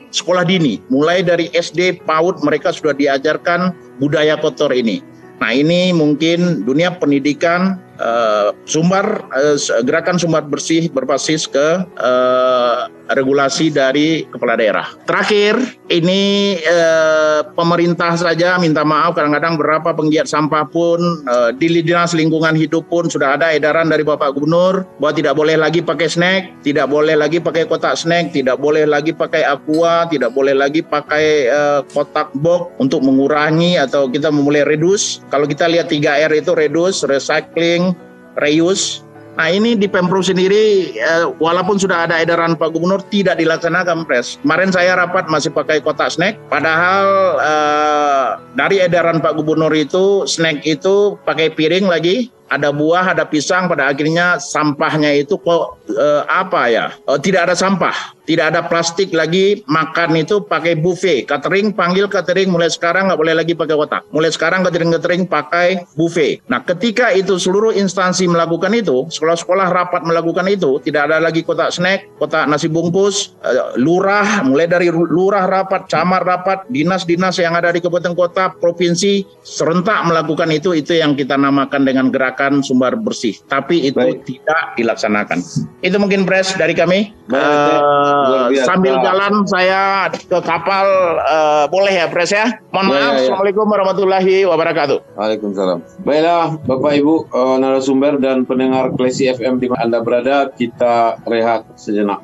[0.09, 0.81] sekolah dini.
[0.89, 5.03] Mulai dari SD PAUD mereka sudah diajarkan budaya kotor ini.
[5.39, 13.73] Nah, ini mungkin dunia pendidikan uh, sumber uh, gerakan sumber bersih berbasis ke uh, regulasi
[13.73, 14.85] dari kepala daerah.
[15.05, 15.57] Terakhir,
[15.89, 22.53] ini eh, pemerintah saja minta maaf kadang-kadang berapa penggiat sampah pun eh, di dinas lingkungan
[22.53, 26.89] hidup pun sudah ada edaran dari Bapak Gubernur bahwa tidak boleh lagi pakai snack, tidak
[26.89, 31.81] boleh lagi pakai kotak snack, tidak boleh lagi pakai aqua, tidak boleh lagi pakai eh,
[31.93, 35.21] kotak box untuk mengurangi atau kita memulai reduce.
[35.33, 37.97] Kalau kita lihat 3R itu reduce, recycling,
[38.37, 39.01] reuse
[39.39, 44.35] Nah ini di Pemprov sendiri eh, walaupun sudah ada edaran Pak Gubernur tidak dilaksanakan pres.
[44.43, 50.67] Kemarin saya rapat masih pakai kotak snack, padahal eh, dari edaran Pak Gubernur itu snack
[50.67, 56.67] itu pakai piring lagi ada buah, ada pisang, pada akhirnya sampahnya itu kok eh, apa
[56.67, 56.85] ya?
[57.05, 59.61] Eh, tidak ada sampah, tidak ada plastik lagi.
[59.69, 61.29] Makan itu pakai buffet.
[61.29, 64.01] Catering panggil catering mulai sekarang nggak boleh lagi pakai kotak.
[64.09, 66.41] Mulai sekarang catering catering pakai buffet.
[66.49, 71.69] Nah, ketika itu seluruh instansi melakukan itu, sekolah-sekolah rapat melakukan itu, tidak ada lagi kotak
[71.69, 77.69] snack, kotak nasi bungkus, eh, lurah, mulai dari lurah rapat, camat rapat, dinas-dinas yang ada
[77.69, 82.93] di kabupaten kota, provinsi serentak melakukan itu, itu yang kita namakan dengan gerakan menggunakan sumber
[82.95, 84.23] bersih, tapi itu Baik.
[84.23, 85.43] tidak dilaksanakan.
[85.83, 87.11] Itu mungkin pres dari kami.
[87.29, 90.87] uh, sambil jalan saya ke kapal
[91.21, 92.47] uh, boleh ya pres ya.
[92.71, 93.03] Mohon ya, maaf.
[93.03, 93.19] Ya, ya.
[93.27, 94.97] Assalamualaikum warahmatullahi wabarakatuh.
[95.19, 95.77] Waalaikumsalam.
[96.07, 101.67] Baiklah Bapak Ibu uh, narasumber dan pendengar Klesi FM di mana Anda berada, kita rehat
[101.75, 102.23] sejenak.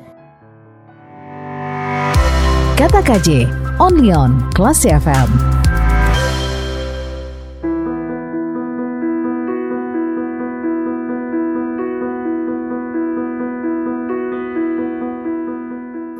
[2.76, 3.48] Kata KJ,
[3.80, 5.55] only on Klasi FM.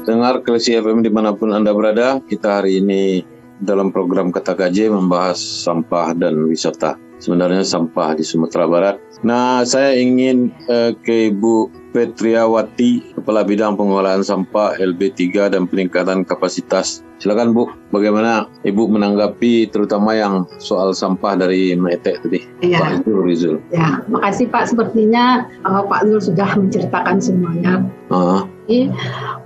[0.06, 3.26] Dengar Klesi FM di mana pun Anda berada, kita hari ini
[3.58, 6.94] dalam program Kata KJ membahas sampah dan wisata.
[7.16, 9.00] sebenarnya sampah di Sumatera Barat.
[9.24, 17.00] Nah, saya ingin uh, ke Ibu Petriawati, Kepala Bidang Pengelolaan Sampah LB3 dan Peningkatan Kapasitas.
[17.16, 22.44] Silakan Bu, bagaimana Ibu menanggapi terutama yang soal sampah dari Mete tadi?
[22.60, 22.84] Ya.
[22.84, 23.56] Pak Zul Rizul.
[23.72, 24.76] Ya, makasih Pak.
[24.76, 27.80] Sepertinya uh, Pak Zul sudah menceritakan semuanya.
[28.12, 28.44] Uh.
[28.66, 28.90] Jadi,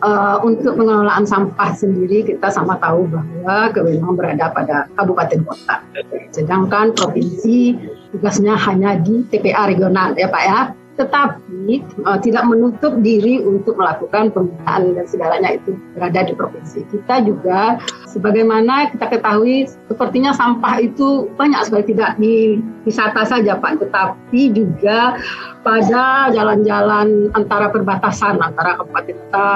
[0.01, 5.85] uh, untuk pengelolaan sampah sendiri kita sama tahu bahwa kewenangan berada pada kabupaten kota.
[6.33, 7.77] Sedangkan provinsi
[8.17, 10.61] tugasnya hanya di TPA regional ya Pak ya
[11.01, 16.85] tetapi uh, tidak menutup diri untuk melakukan pembinaan dan segalanya itu berada di provinsi.
[16.93, 17.81] Kita juga
[18.13, 25.17] sebagaimana kita ketahui sepertinya sampah itu banyak sekali tidak di wisata saja Pak, tetapi juga
[25.65, 29.49] pada jalan-jalan antara perbatasan antara kabupaten kota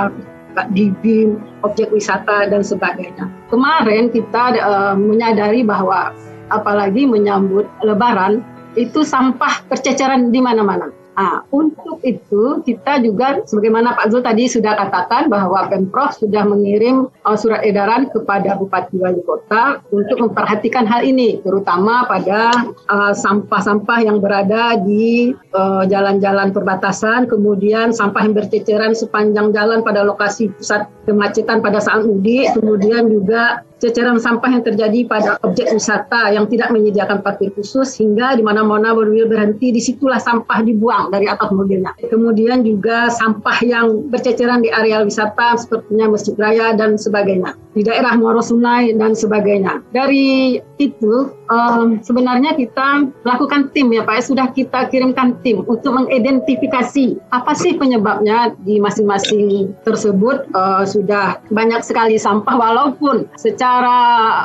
[0.72, 3.28] di BIM, objek wisata dan sebagainya.
[3.52, 6.14] Kemarin kita uh, menyadari bahwa
[6.48, 8.40] apalagi menyambut Lebaran
[8.78, 14.74] itu sampah berceceran di mana-mana Nah, untuk itu kita juga sebagaimana Pak Zul tadi sudah
[14.74, 21.07] katakan bahwa Pemprov sudah mengirim uh, surat edaran kepada Bupati Wali Kota untuk memperhatikan hal
[21.07, 22.50] ini, terutama pada
[22.90, 30.03] uh, sampah-sampah yang berada di uh, jalan-jalan perbatasan, kemudian sampah yang berceceran sepanjang jalan pada
[30.03, 36.33] lokasi pusat kemacetan pada saat mudik, kemudian juga ceceran sampah yang terjadi pada objek wisata
[36.33, 41.29] yang tidak menyediakan parkir khusus hingga di mana-mana mobil berhenti di situlah sampah dibuang dari
[41.29, 41.92] atas mobilnya.
[42.09, 47.53] Kemudian juga sampah yang berceceran di area wisata sepertinya Masjid Raya dan sebagainya.
[47.77, 49.85] Di daerah Muaro Sungai dan sebagainya.
[49.92, 57.18] Dari itu um, sebenarnya kita lakukan tim ya Pak, sudah kita kirimkan tim untuk mengidentifikasi
[57.33, 60.46] apa sih penyebabnya di masing-masing tersebut.
[60.54, 63.98] Uh, sudah banyak sekali sampah walaupun secara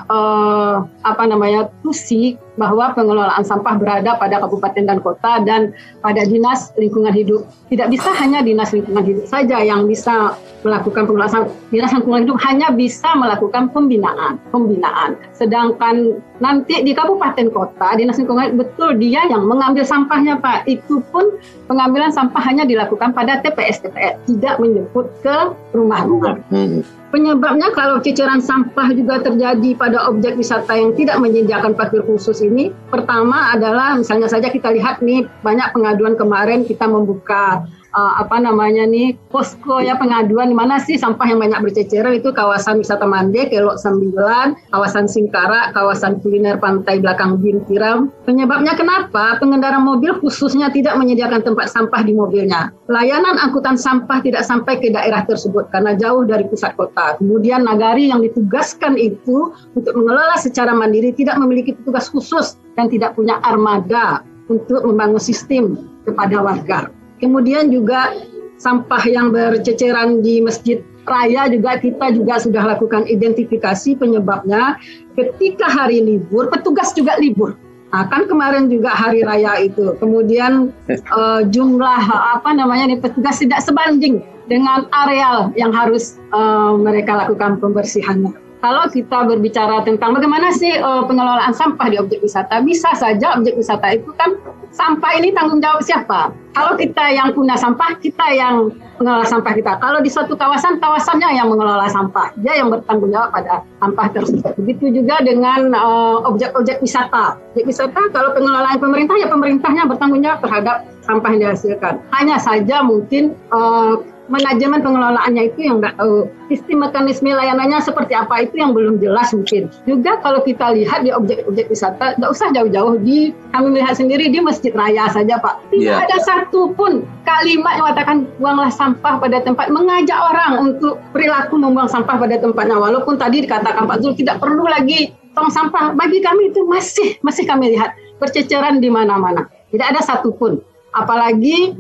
[0.08, 5.72] uh, apa namanya tusi bahwa pengelolaan sampah berada pada kabupaten dan kota dan
[6.04, 7.48] pada dinas lingkungan hidup.
[7.72, 10.36] Tidak bisa hanya dinas lingkungan hidup saja yang bisa
[10.68, 11.48] melakukan pengelolaan.
[11.72, 15.16] Dinas lingkungan hidup hanya bisa melakukan pembinaan, pembinaan.
[15.32, 20.68] Sedangkan nanti di kabupaten kota dinas lingkungan hidup betul dia yang mengambil sampahnya Pak.
[20.68, 21.40] Itu pun
[21.72, 26.44] pengambilan sampah hanya dilakukan pada TPS TPS, tidak menjemput ke rumah-rumah.
[26.52, 26.84] Hmm.
[27.10, 32.70] Penyebabnya kalau ceceran sampah juga terjadi pada objek wisata yang tidak menyediakan parkir khusus ini,
[32.94, 38.86] pertama adalah misalnya saja kita lihat nih banyak pengaduan kemarin kita membuka uh, apa namanya
[38.86, 43.50] nih posko ya pengaduan di mana sih sampah yang banyak berceceran itu kawasan wisata Mande,
[43.50, 48.14] Kelok 9, kawasan Singkara, kawasan kuliner pantai belakang Bintiram.
[48.26, 49.38] Penyebabnya kenapa?
[49.42, 52.74] Pengendara mobil khususnya tidak menyediakan tempat sampah di mobilnya.
[52.90, 57.18] Layanan angkutan sampah tidak sampai ke daerah tersebut karena jauh dari pusat kota.
[57.22, 63.14] Kemudian nagari yang ditugaskan itu untuk mengelola secara mandiri tidak memiliki petugas khusus dan tidak
[63.18, 66.99] punya armada untuk membangun sistem kepada warga.
[67.20, 68.16] Kemudian juga
[68.60, 74.76] sampah yang berceceran di masjid raya juga kita juga sudah lakukan identifikasi penyebabnya.
[75.16, 77.56] Ketika hari libur, petugas juga libur.
[77.90, 79.98] Nah, kan kemarin juga hari raya itu.
[79.98, 80.70] Kemudian
[81.10, 82.04] uh, jumlah
[82.38, 88.49] apa namanya nih petugas tidak sebanding dengan areal yang harus uh, mereka lakukan pembersihannya.
[88.60, 93.56] Kalau kita berbicara tentang bagaimana sih uh, pengelolaan sampah di objek wisata, bisa saja objek
[93.56, 94.36] wisata itu kan
[94.76, 96.36] sampah ini tanggung jawab siapa?
[96.52, 98.68] Kalau kita yang punya sampah, kita yang
[99.00, 99.80] mengelola sampah kita.
[99.80, 102.36] Kalau di suatu kawasan, kawasannya yang mengelola sampah.
[102.44, 104.52] Dia yang bertanggung jawab pada sampah tersebut.
[104.60, 107.40] Begitu juga dengan uh, objek-objek wisata.
[107.56, 110.76] Objek wisata, kalau pengelolaan pemerintah, ya pemerintahnya bertanggung jawab terhadap
[111.08, 111.94] sampah yang dihasilkan.
[112.12, 116.30] Hanya saja mungkin uh, manajemen pengelolaannya itu yang nggak tahu.
[116.50, 119.70] Sistem mekanisme layanannya seperti apa itu yang belum jelas mungkin.
[119.86, 123.02] Juga kalau kita lihat di objek-objek wisata nggak usah jauh-jauh.
[123.02, 125.62] Di kami melihat sendiri di masjid raya saja pak.
[125.74, 126.06] Tidak yeah.
[126.06, 129.74] ada satu pun kalimat yang mengatakan buanglah sampah pada tempat.
[129.74, 132.78] Mengajak orang untuk perilaku membuang sampah pada tempatnya.
[132.78, 135.94] Walaupun tadi dikatakan Pak Zul tidak perlu lagi tong sampah.
[135.98, 137.94] Bagi kami itu masih masih kami lihat.
[138.22, 139.48] Berceceran di mana-mana.
[139.70, 140.60] Tidak ada satupun
[140.94, 141.78] apalagi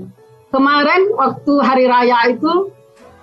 [0.49, 2.73] kemarin waktu hari raya itu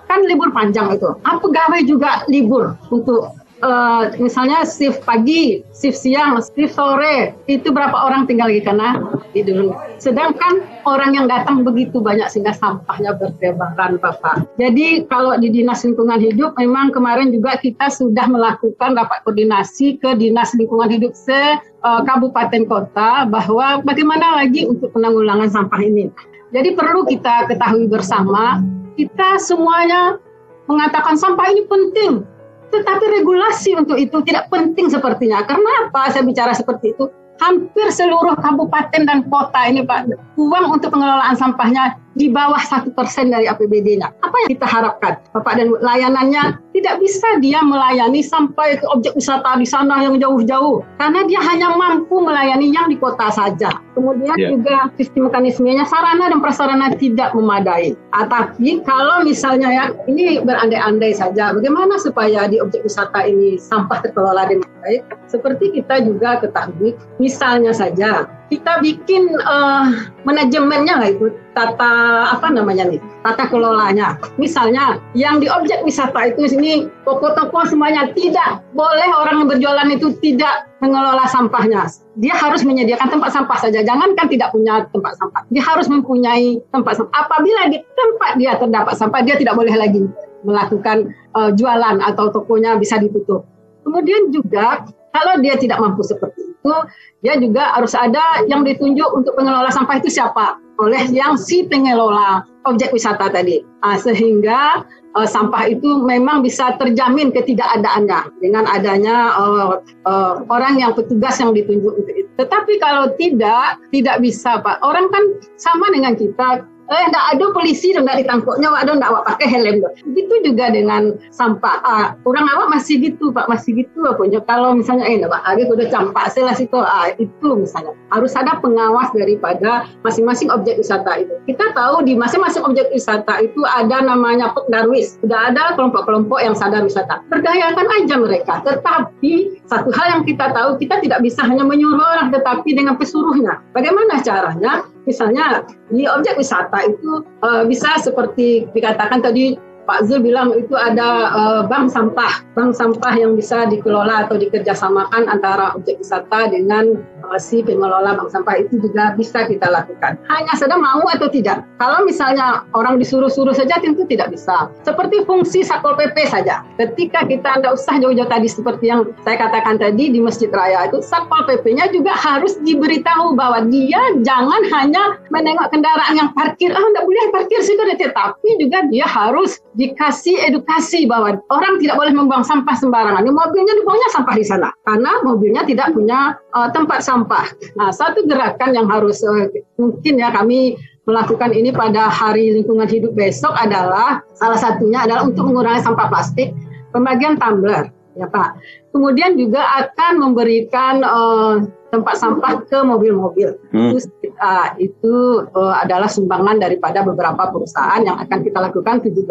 [0.07, 1.11] kan libur panjang itu.
[1.27, 7.35] Apa pegawai juga libur untuk uh, misalnya shift pagi, shift siang, shift sore.
[7.51, 9.03] Itu berapa orang tinggal di sana
[9.35, 9.75] tidur.
[9.99, 14.47] Sedangkan orang yang datang begitu banyak sehingga sampahnya bertebaran Bapak.
[14.57, 20.17] Jadi kalau di Dinas Lingkungan Hidup memang kemarin juga kita sudah melakukan rapat koordinasi ke
[20.17, 26.09] Dinas Lingkungan Hidup se uh, kabupaten kota bahwa bagaimana lagi untuk penanggulangan sampah ini.
[26.57, 28.65] Jadi perlu kita ketahui bersama,
[28.97, 30.17] kita semuanya
[30.65, 32.25] mengatakan sampah ini penting,
[32.73, 35.45] tetapi regulasi untuk itu tidak penting sepertinya.
[35.45, 37.13] Karena apa saya bicara seperti itu?
[37.41, 40.09] hampir seluruh kabupaten dan kota ini Pak,
[40.41, 44.09] uang untuk pengelolaan sampahnya di bawah satu persen dari APBD-nya.
[44.25, 49.57] Apa yang kita harapkan, Bapak dan layanannya tidak bisa dia melayani sampai ke objek wisata
[49.61, 53.71] di sana yang jauh-jauh, karena dia hanya mampu melayani yang di kota saja.
[53.93, 54.53] Kemudian yeah.
[54.53, 57.97] juga sistem mekanismenya sarana dan prasarana tidak memadai.
[58.13, 64.01] Ah, tapi kalau misalnya ya ini berandai-andai saja, bagaimana supaya di objek wisata ini sampah
[64.05, 65.05] terkelola dengan baik?
[65.29, 72.87] Seperti kita juga ketahui, misalnya saja kita bikin uh, manajemennya lah itu tata apa namanya
[72.87, 74.15] nih tata kelolanya.
[74.39, 80.15] Misalnya yang di objek wisata itu sini toko-toko semuanya tidak boleh orang yang berjualan itu
[80.23, 81.91] tidak mengelola sampahnya.
[82.23, 83.83] Dia harus menyediakan tempat sampah saja.
[83.83, 87.15] Jangankan tidak punya tempat sampah dia harus mempunyai tempat sampah.
[87.27, 90.07] Apabila di tempat dia terdapat sampah dia tidak boleh lagi
[90.47, 93.43] melakukan uh, jualan atau tokonya bisa ditutup.
[93.83, 96.77] Kemudian juga kalau dia tidak mampu seperti itu,
[97.23, 100.59] dia juga harus ada yang ditunjuk untuk pengelola sampah itu siapa?
[100.83, 103.63] Oleh yang si pengelola objek wisata tadi.
[103.81, 104.83] Nah, sehingga
[105.15, 111.55] uh, sampah itu memang bisa terjamin ketidakadaannya dengan adanya uh, uh, orang yang petugas yang
[111.55, 112.31] ditunjuk untuk itu.
[112.37, 114.83] Tetapi kalau tidak, tidak bisa Pak.
[114.85, 115.25] Orang kan
[115.57, 119.83] sama dengan kita eh enggak ada polisi dan enggak ditangkapnya ada enggak awak pakai helm
[120.07, 123.51] begitu juga dengan sampah ah, orang awak masih gitu pak.
[123.51, 126.79] Masih gitu apa kalau misalnya eh enggak ada udah campak selah situ.
[126.79, 127.93] Ah, itu misalnya.
[128.15, 131.35] Harus ada pengawas daripada masing-masing objek wisata itu.
[131.51, 136.87] Kita tahu di masing-masing objek wisata itu ada namanya pekdarwis sudah ada kelompok-kelompok yang sadar
[136.87, 137.23] wisata.
[137.29, 138.55] Berdayakan aja mereka.
[138.63, 143.61] Tetapi satu hal yang kita tahu kita tidak bisa hanya menyuruh orang tetapi dengan pesuruhnya.
[143.75, 149.55] Bagaimana caranya Misalnya di objek wisata itu uh, bisa seperti dikatakan tadi
[149.87, 155.31] Pak Zul bilang itu ada uh, bank sampah, bank sampah yang bisa dikelola atau dikerjasamakan
[155.31, 160.19] antara objek wisata dengan uh, si pengelola bank sampah itu juga bisa kita lakukan.
[160.27, 161.63] Hanya sedang mau atau tidak.
[161.79, 164.75] Kalau misalnya orang disuruh-suruh saja tentu tidak bisa.
[164.83, 166.67] Seperti fungsi Satpol PP saja.
[166.75, 170.99] Ketika kita tidak usah jauh-jauh tadi seperti yang saya katakan tadi di Masjid Raya itu
[170.99, 177.05] Satpol PP-nya juga harus diberitahu bahwa dia jangan hanya menengok kendaraan yang parkir, ah tidak
[177.07, 182.73] boleh parkir situ, tetapi juga dia harus dikasih edukasi bahwa orang tidak boleh membuang sampah
[182.73, 183.23] sembarangan.
[183.23, 187.45] Di mobilnya dibuangnya sampah di sana karena mobilnya tidak punya uh, tempat sampah.
[187.77, 193.15] Nah, satu gerakan yang harus uh, mungkin ya kami melakukan ini pada hari lingkungan hidup
[193.15, 196.51] besok adalah salah satunya adalah untuk mengurangi sampah plastik,
[196.91, 198.59] pembagian tumbler, ya Pak.
[198.91, 203.55] Kemudian juga akan memberikan uh, tempat sampah ke mobil-mobil.
[203.71, 203.95] Hmm.
[203.95, 203.99] Itu,
[204.39, 205.15] uh, itu
[205.55, 209.23] uh, adalah sumbangan daripada beberapa perusahaan yang akan kita lakukan 17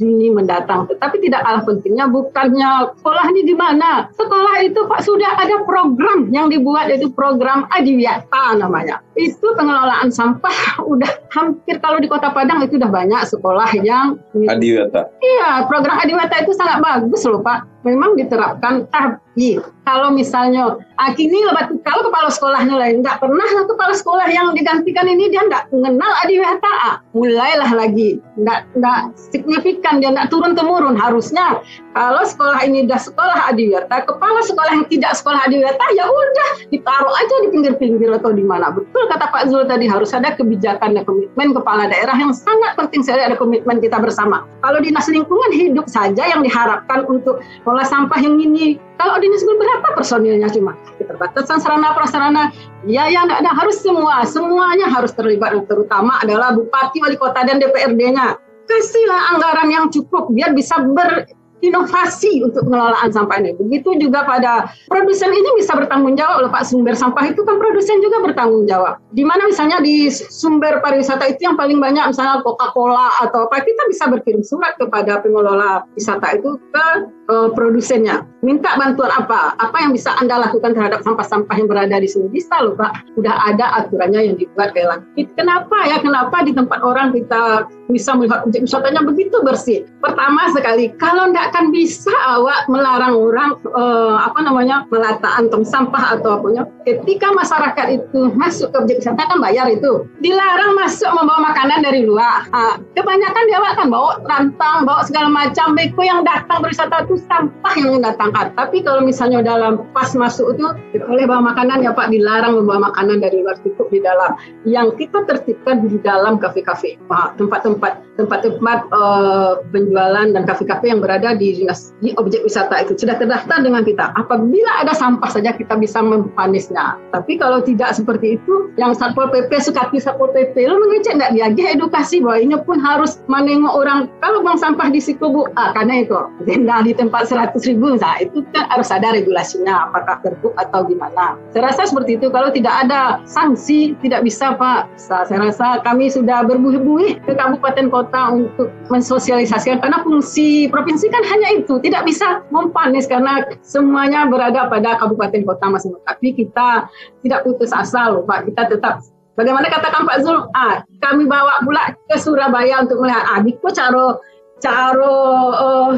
[0.00, 0.88] Juni mendatang.
[0.88, 4.08] Tetapi tidak kalah pentingnya bukannya sekolah ini di mana.
[4.16, 9.04] Sekolah itu Pak sudah ada program yang dibuat yaitu program Adiwiyata namanya.
[9.12, 15.12] Itu pengelolaan sampah udah hampir kalau di Kota Padang itu udah banyak sekolah yang Adiwiyata.
[15.20, 17.69] Iya, program Adiwiyata itu sangat bagus loh Pak.
[17.84, 23.94] Memang diterapkan tapi kalau misalnya ah, kini lebat kalau kepala sekolahnya lain nggak pernah kepala
[23.96, 28.20] sekolah yang digantikan ini dia nggak mengenal adiwata mulailah lagi.
[28.36, 31.58] Nggak nggak signifikan kan dia tidak turun temurun harusnya
[31.98, 37.10] kalau sekolah ini sudah sekolah adiwiyata kepala sekolah yang tidak sekolah adiwiyata ya udah ditaruh
[37.10, 38.70] aja di pinggir-pinggir atau di mana.
[38.70, 43.02] Betul kata Pak Zul tadi harus ada kebijakan dan komitmen kepala daerah yang sangat penting
[43.02, 44.46] sekali ada komitmen kita bersama.
[44.62, 48.76] Kalau dinas lingkungan hidup saja yang diharapkan untuk olah sampah yang ini.
[48.98, 50.76] Kalau dinas berapa personilnya cuma?
[51.00, 52.52] Keterbatasan sarana prasarana.
[52.84, 53.54] Ya yang ada.
[53.54, 54.26] Harus semua.
[54.26, 55.54] Semuanya harus terlibat.
[55.70, 58.36] Terutama adalah bupati wali kota dan DPRD-nya
[58.70, 61.26] kasihlah anggaran yang cukup biar bisa ber
[61.60, 63.52] inovasi untuk pengelolaan sampah ini.
[63.56, 66.48] Begitu juga pada produsen ini bisa bertanggung jawab.
[66.48, 68.96] Loh Pak sumber sampah itu kan produsen juga bertanggung jawab.
[69.12, 73.82] Di mana misalnya di sumber pariwisata itu yang paling banyak misalnya Coca-Cola atau apa kita
[73.92, 76.86] bisa berkirim surat kepada pengelola wisata itu ke
[77.30, 78.26] uh, produsennya.
[78.40, 79.54] Minta bantuan apa?
[79.60, 82.26] Apa yang bisa Anda lakukan terhadap sampah-sampah yang berada di sini?
[82.32, 83.14] Bisa loh Pak.
[83.14, 85.04] Sudah ada aturannya yang dibuat kayak
[85.36, 86.00] Kenapa ya?
[86.00, 89.84] Kenapa di tempat orang kita bisa melihat objek wisatanya begitu bersih?
[90.00, 96.16] Pertama sekali, kalau tidak akan bisa awak melarang orang uh, apa namanya melataan tong sampah
[96.16, 96.64] atau apanya.
[96.88, 102.08] Ketika masyarakat itu masuk ke objek wisata kan bayar itu, dilarang masuk membawa makanan dari
[102.08, 102.48] luar.
[102.56, 107.74] Nah, kebanyakan dia akan bawa rantang, bawa segala macam beko yang datang berwisata itu sampah
[107.76, 108.56] yang mendatangkan.
[108.56, 110.66] Tapi kalau misalnya dalam pas masuk itu
[111.04, 114.36] boleh bawa makanan ya Pak dilarang membawa makanan dari luar cukup di dalam.
[114.64, 116.96] Yang kita tertipkan di dalam kafe-kafe,
[117.36, 121.64] tempat-tempat tempat-tempat uh, penjualan dan kafe-kafe yang berada di
[122.04, 124.12] di objek wisata itu sudah terdaftar dengan kita.
[124.16, 127.00] Apabila ada sampah saja kita bisa mempanisnya.
[127.10, 131.46] Tapi kalau tidak seperti itu, yang satpol pp suka satpol pp lo mengecek tidak dia
[131.52, 135.72] dia edukasi bahwa ini pun harus menengok orang kalau buang sampah di situ bu, ah,
[135.72, 140.52] karena itu denda di tempat seratus ribu, nah itu kan harus ada regulasinya apakah terbuk
[140.58, 141.38] atau gimana.
[141.54, 142.28] Saya rasa seperti itu.
[142.28, 144.90] Kalau tidak ada sanksi tidak bisa pak.
[144.98, 149.78] Saya rasa kami sudah berbuih-buih ke kabupaten kota kota untuk mensosialisasikan.
[149.78, 155.70] Karena fungsi provinsi kan hanya itu tidak bisa mempanis karena semuanya berada pada kabupaten kota
[155.70, 156.02] masing-masing.
[156.02, 156.90] Tapi kita
[157.22, 158.50] tidak putus asa loh Pak.
[158.50, 159.06] Kita tetap
[159.38, 160.42] bagaimana katakan Pak Zul?
[160.58, 163.22] Ah kami bawa pula ke Surabaya untuk melihat.
[163.30, 163.38] Ah
[163.70, 164.18] caro
[164.58, 165.16] caro
[165.54, 165.94] uh,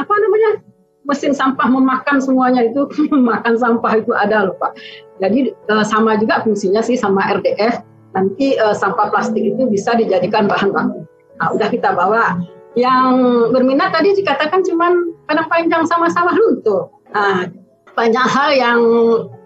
[0.00, 0.64] apa namanya?
[1.04, 4.80] Mesin sampah memakan semuanya itu memakan sampah itu ada loh Pak.
[5.20, 7.84] Jadi uh, sama juga fungsinya sih sama RDF
[8.16, 11.06] nanti uh, sampah plastik itu bisa dijadikan bahan baku
[11.40, 12.36] Nah, udah kita bawa.
[12.76, 13.16] Yang
[13.50, 14.92] berminat tadi dikatakan cuman
[15.26, 16.92] padang panjang sama sawah luntur.
[17.10, 17.48] Nah,
[17.96, 18.80] banyak hal yang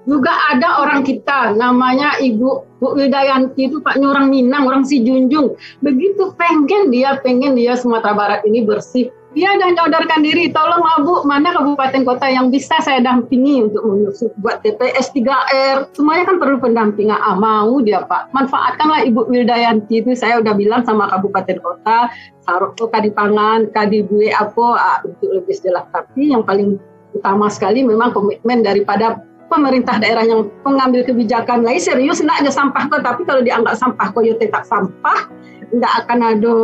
[0.05, 5.57] juga ada orang kita namanya Ibu Bu Widayanti itu Pak Nyurang Minang, orang si Junjung.
[5.81, 11.27] Begitu pengen dia, pengen dia Sumatera Barat ini bersih dia udah nyodarkan diri, tolong Bu,
[11.27, 15.91] mana kabupaten kota yang bisa saya dampingi untuk mengusut buat TPS 3R.
[15.91, 17.19] Semuanya kan perlu pendampingan.
[17.19, 18.31] Ah, mau dia Pak.
[18.31, 22.15] Manfaatkanlah Ibu Wildayanti itu, saya udah bilang sama kabupaten kota,
[22.47, 25.85] Saroko Kadipangan, Kadibue Apo, ah, untuk lebih jelas.
[25.91, 26.79] Tapi yang paling
[27.15, 29.19] utama sekali memang komitmen daripada
[29.51, 34.11] pemerintah daerah yang mengambil kebijakan lain serius enggak ada sampah kok tapi kalau dianggap sampah
[34.11, 35.31] koyote tak sampah
[35.71, 36.55] enggak akan ada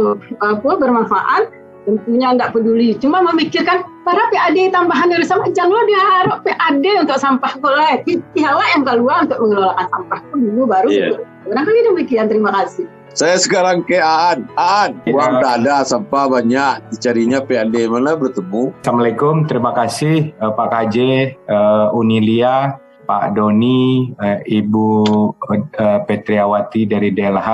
[0.43, 2.97] apa bermanfaat tentunya tidak peduli.
[2.99, 8.09] Cuma memikirkan para PAD tambahan dari sama jangan diharap PAD untuk sampah kolek.
[8.37, 10.89] Pihaklah yang keluar untuk mengelolakan sampah pun dulu baru.
[10.89, 11.20] Yeah.
[11.49, 12.26] Barangkali demikian.
[12.28, 12.87] Terima kasih.
[13.11, 14.47] Saya sekarang ke Aan.
[14.55, 15.11] Aan, ya.
[15.11, 16.95] uang tidak ada, sampah banyak.
[16.95, 18.70] Dicarinya PAD mana bertemu.
[18.87, 20.97] Assalamualaikum, terima kasih uh, Pak KJ,
[21.51, 22.78] uh, Unilia,
[23.11, 24.87] Pak Doni, uh, Ibu
[25.35, 27.51] uh, Petriawati dari DLH,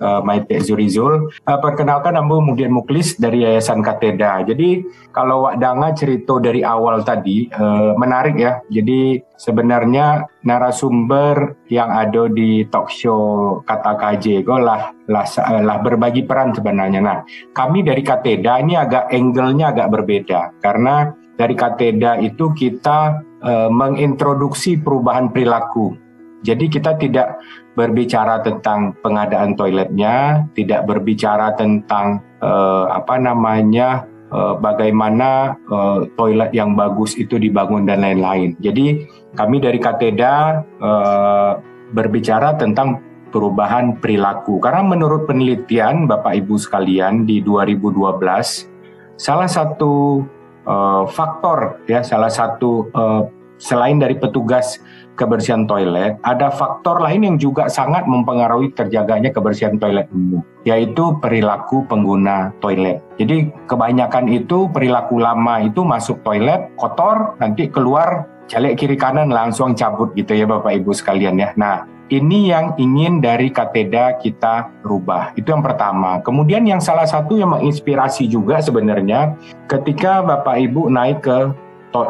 [0.00, 1.28] uh, Maite Zurizul.
[1.44, 4.40] Uh, perkenalkan nama Mudian Muklis dari Yayasan Kateda.
[4.48, 4.80] Jadi
[5.12, 8.64] kalau Wak Danga cerita dari awal tadi uh, menarik ya.
[8.72, 15.26] Jadi sebenarnya narasumber yang ada di talk show Kata KJ lah, lah,
[15.60, 17.04] lah berbagi peran sebenarnya.
[17.04, 17.18] Nah,
[17.52, 24.80] kami dari Kateda ini agak angle-nya agak berbeda karena dari Kateda itu kita uh, mengintroduksi
[24.80, 25.94] perubahan perilaku.
[26.44, 27.40] Jadi kita tidak
[27.72, 36.76] berbicara tentang pengadaan toiletnya, tidak berbicara tentang uh, apa namanya uh, bagaimana uh, toilet yang
[36.76, 38.52] bagus itu dibangun dan lain-lain.
[38.60, 41.56] Jadi kami dari Kateda uh,
[41.96, 43.00] berbicara tentang
[43.32, 44.62] perubahan perilaku.
[44.62, 48.20] Karena menurut penelitian Bapak Ibu sekalian di 2012,
[49.18, 50.22] salah satu
[50.68, 54.82] uh, faktor ya salah satu uh, selain dari petugas
[55.14, 61.86] kebersihan toilet, ada faktor lain yang juga sangat mempengaruhi terjaganya kebersihan toilet umum, yaitu perilaku
[61.86, 62.98] pengguna toilet.
[63.14, 69.72] Jadi kebanyakan itu perilaku lama itu masuk toilet kotor, nanti keluar caleg kiri kanan langsung
[69.72, 71.54] cabut gitu ya Bapak Ibu sekalian ya.
[71.54, 75.32] Nah, ini yang ingin dari kateda kita rubah.
[75.38, 76.20] Itu yang pertama.
[76.20, 79.38] Kemudian yang salah satu yang menginspirasi juga sebenarnya
[79.70, 81.38] ketika Bapak Ibu naik ke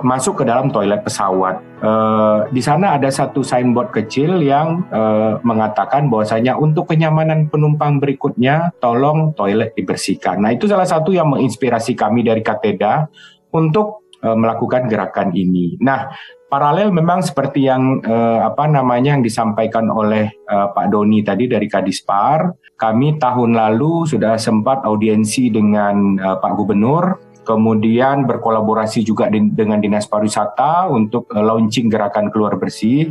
[0.01, 1.61] masuk ke dalam toilet pesawat.
[1.85, 8.73] Uh, di sana ada satu signboard kecil yang uh, mengatakan bahwasanya untuk kenyamanan penumpang berikutnya
[8.81, 10.41] tolong toilet dibersihkan.
[10.41, 13.13] Nah, itu salah satu yang menginspirasi kami dari Kateda
[13.53, 15.77] untuk uh, melakukan gerakan ini.
[15.85, 16.09] Nah,
[16.55, 21.67] paralel memang seperti yang uh, apa namanya yang disampaikan oleh uh, Pak Doni tadi dari
[21.67, 22.47] Kadispar,
[22.79, 29.83] kami tahun lalu sudah sempat audiensi dengan uh, Pak Gubernur, kemudian berkolaborasi juga di, dengan
[29.83, 33.11] Dinas Pariwisata untuk uh, launching gerakan keluar bersih.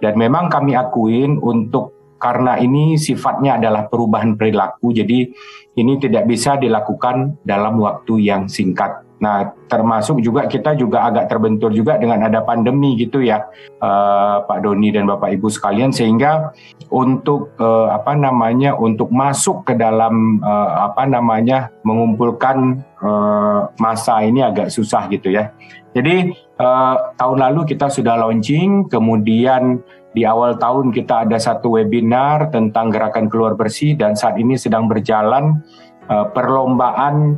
[0.00, 5.28] Dan memang kami akuin untuk karena ini sifatnya adalah perubahan perilaku, jadi
[5.76, 11.74] ini tidak bisa dilakukan dalam waktu yang singkat Nah, termasuk juga kita juga agak terbentur
[11.74, 13.50] juga dengan ada pandemi gitu ya,
[13.82, 16.54] uh, Pak Doni dan Bapak Ibu sekalian, sehingga
[16.94, 24.46] untuk uh, apa namanya untuk masuk ke dalam uh, apa namanya mengumpulkan uh, masa ini
[24.46, 25.50] agak susah gitu ya.
[25.98, 26.30] Jadi
[26.62, 29.82] uh, tahun lalu kita sudah launching, kemudian
[30.14, 34.86] di awal tahun kita ada satu webinar tentang gerakan keluar bersih dan saat ini sedang
[34.86, 35.58] berjalan
[36.06, 37.36] uh, perlombaan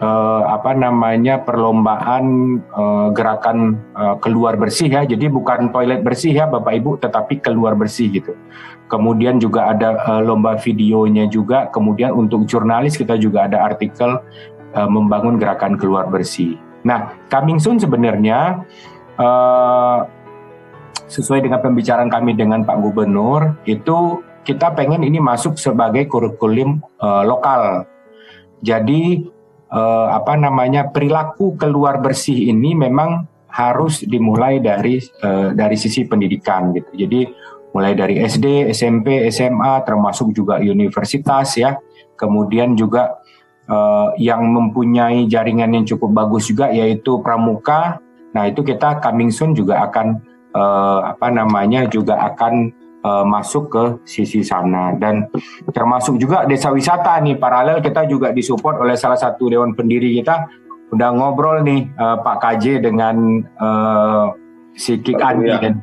[0.00, 2.24] uh, apa namanya perlombaan
[2.72, 5.02] uh, gerakan uh, keluar bersih ya.
[5.04, 8.32] Jadi bukan toilet bersih ya Bapak Ibu, tetapi keluar bersih gitu.
[8.88, 11.68] Kemudian juga ada uh, lomba videonya juga.
[11.68, 14.20] Kemudian untuk jurnalis kita juga ada artikel
[14.72, 16.56] uh, membangun gerakan keluar bersih.
[16.82, 18.66] Nah, coming soon sebenarnya
[19.16, 20.04] uh,
[21.06, 27.22] sesuai dengan pembicaraan kami dengan Pak Gubernur itu kita pengen ini masuk sebagai kurikulum uh,
[27.22, 27.86] lokal.
[28.62, 29.30] Jadi
[29.72, 36.72] uh, apa namanya perilaku keluar bersih ini memang harus dimulai dari uh, dari sisi pendidikan
[36.72, 36.88] gitu.
[36.96, 37.20] Jadi
[37.72, 41.76] mulai dari SD, SMP, SMA termasuk juga universitas ya.
[42.16, 43.20] Kemudian juga
[43.68, 48.00] uh, yang mempunyai jaringan yang cukup bagus juga yaitu pramuka.
[48.32, 50.20] Nah, itu kita coming soon juga akan
[50.56, 52.72] uh, apa namanya juga akan
[53.04, 55.28] uh, masuk ke sisi sana dan
[55.70, 60.48] termasuk juga desa wisata nih paralel kita juga disupport oleh salah satu dewan pendiri kita
[60.92, 64.32] udah ngobrol nih uh, Pak KJ dengan uh,
[64.76, 65.58] si Kik Andi ya.
[65.60, 65.74] dan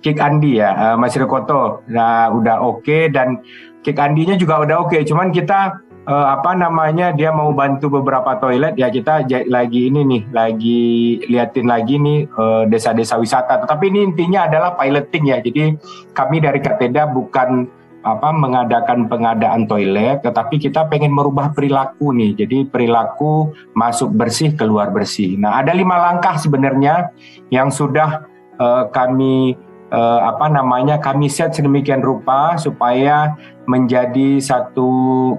[0.00, 3.44] Kik Andi ya uh, Mas Rekoto nah udah oke okay, dan
[3.84, 5.02] Kik Andinya juga udah oke okay.
[5.04, 8.76] cuman kita uh, apa namanya dia mau bantu beberapa toilet.
[8.76, 10.82] Ya kita lagi ini nih lagi
[11.28, 13.64] liatin lagi nih uh, desa-desa wisata.
[13.64, 15.38] Tetapi ini intinya adalah piloting ya.
[15.40, 15.76] Jadi
[16.12, 17.68] kami dari Kateda bukan
[18.04, 20.20] apa mengadakan pengadaan toilet.
[20.20, 22.36] Tetapi kita pengen merubah perilaku nih.
[22.44, 25.40] Jadi perilaku masuk bersih keluar bersih.
[25.40, 27.12] Nah ada lima langkah sebenarnya
[27.48, 28.28] yang sudah
[28.60, 29.56] uh, kami
[29.94, 33.38] uh, apa namanya kami set sedemikian rupa supaya
[33.70, 34.90] menjadi satu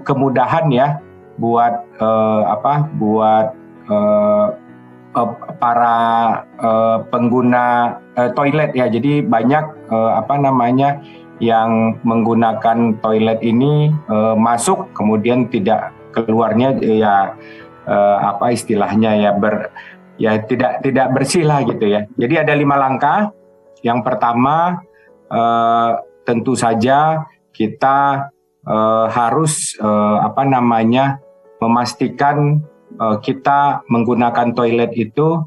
[0.02, 0.98] kemudahan ya
[1.36, 3.52] buat uh, apa buat
[3.92, 4.46] uh,
[5.12, 5.30] uh,
[5.60, 5.98] para
[6.56, 8.88] uh, pengguna uh, toilet ya.
[8.88, 11.04] Jadi banyak uh, apa namanya
[11.36, 17.36] yang menggunakan toilet ini uh, masuk kemudian tidak keluarnya ya
[17.84, 19.68] uh, apa istilahnya ya ber
[20.16, 22.08] ya tidak tidak bersih lah gitu ya.
[22.16, 23.36] Jadi ada lima langkah
[23.82, 24.80] yang pertama
[25.28, 28.28] uh, tentu saja kita
[28.66, 31.20] uh, harus uh, apa namanya
[31.62, 32.60] memastikan
[33.00, 35.40] uh, kita menggunakan toilet itu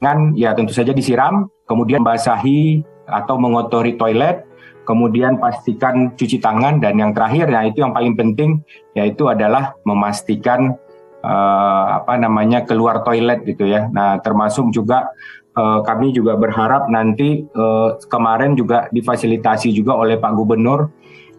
[0.00, 4.48] kan ya tentu saja disiram, kemudian basahi atau mengotori toilet,
[4.88, 8.64] kemudian pastikan cuci tangan dan yang terakhir ya itu yang paling penting
[8.96, 10.74] yaitu adalah memastikan
[11.20, 13.92] uh, apa namanya keluar toilet gitu ya.
[13.92, 15.12] Nah, termasuk juga
[15.56, 20.90] uh, kami juga berharap nanti uh, kemarin juga difasilitasi juga oleh Pak Gubernur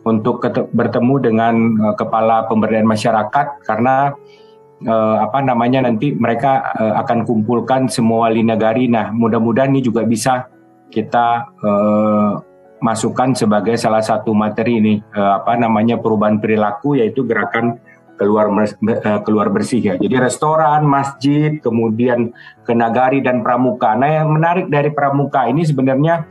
[0.01, 0.41] untuk
[0.73, 4.15] bertemu dengan uh, kepala pemberdayaan masyarakat karena
[4.87, 8.89] uh, apa namanya nanti mereka uh, akan kumpulkan semua negari.
[8.89, 10.49] Nah, mudah-mudahan ini juga bisa
[10.91, 12.41] kita uh,
[12.81, 17.77] masukkan sebagai salah satu materi ini uh, apa namanya perubahan perilaku yaitu gerakan
[18.19, 19.95] keluar eh, keluar bersih ya.
[19.97, 23.97] Jadi restoran, masjid, kemudian ke nagari dan pramuka.
[23.97, 26.29] Nah, yang menarik dari pramuka ini sebenarnya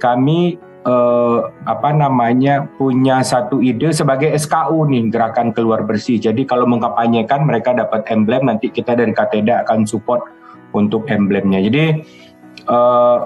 [0.00, 6.16] kami eh, apa namanya punya satu ide sebagai SKU nih gerakan keluar bersih.
[6.16, 10.24] Jadi kalau mengkampanyekan mereka dapat emblem nanti kita dari Kateda akan support
[10.72, 11.60] untuk emblemnya.
[11.60, 11.84] Jadi
[12.64, 13.18] eh,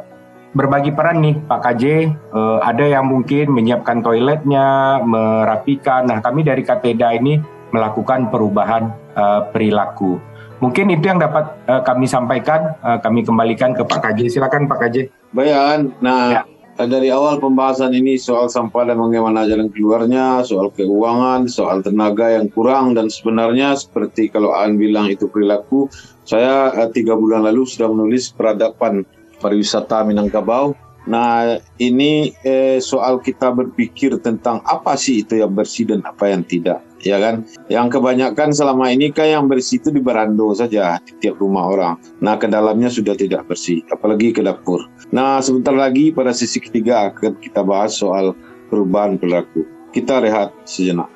[0.55, 6.11] berbagi peran nih Pak KJ, eh, ada yang mungkin menyiapkan toiletnya, merapikan.
[6.11, 10.23] Nah kami dari Kateda ini melakukan perubahan uh, perilaku.
[10.63, 12.79] Mungkin itu yang dapat uh, kami sampaikan.
[12.79, 14.31] Uh, kami kembalikan ke Pak Kaji.
[14.31, 15.11] Silakan Pak Kaji.
[15.35, 16.47] Bayan, nah
[16.79, 16.87] ya.
[16.87, 22.47] dari awal pembahasan ini soal sampah dan bagaimana jalan keluarnya, soal keuangan, soal tenaga yang
[22.55, 25.91] kurang dan sebenarnya seperti kalau An bilang itu perilaku,
[26.23, 29.03] saya uh, tiga bulan lalu sudah menulis peradaban
[29.43, 36.01] pariwisata Minangkabau Nah, ini eh, soal kita berpikir tentang apa sih itu yang bersih dan
[36.01, 37.45] apa yang tidak, ya kan?
[37.69, 41.95] Yang kebanyakan selama ini kan yang bersih itu di berando saja di tiap rumah orang.
[42.25, 44.89] Nah, ke dalamnya sudah tidak bersih, apalagi ke dapur.
[45.13, 48.33] Nah, sebentar lagi pada sesi ketiga akan kita bahas soal
[48.73, 49.69] perubahan perilaku.
[49.93, 51.13] Kita rehat sejenak.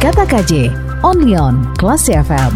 [0.00, 0.72] Kata KJ,
[1.06, 2.50] only on Kelas FM.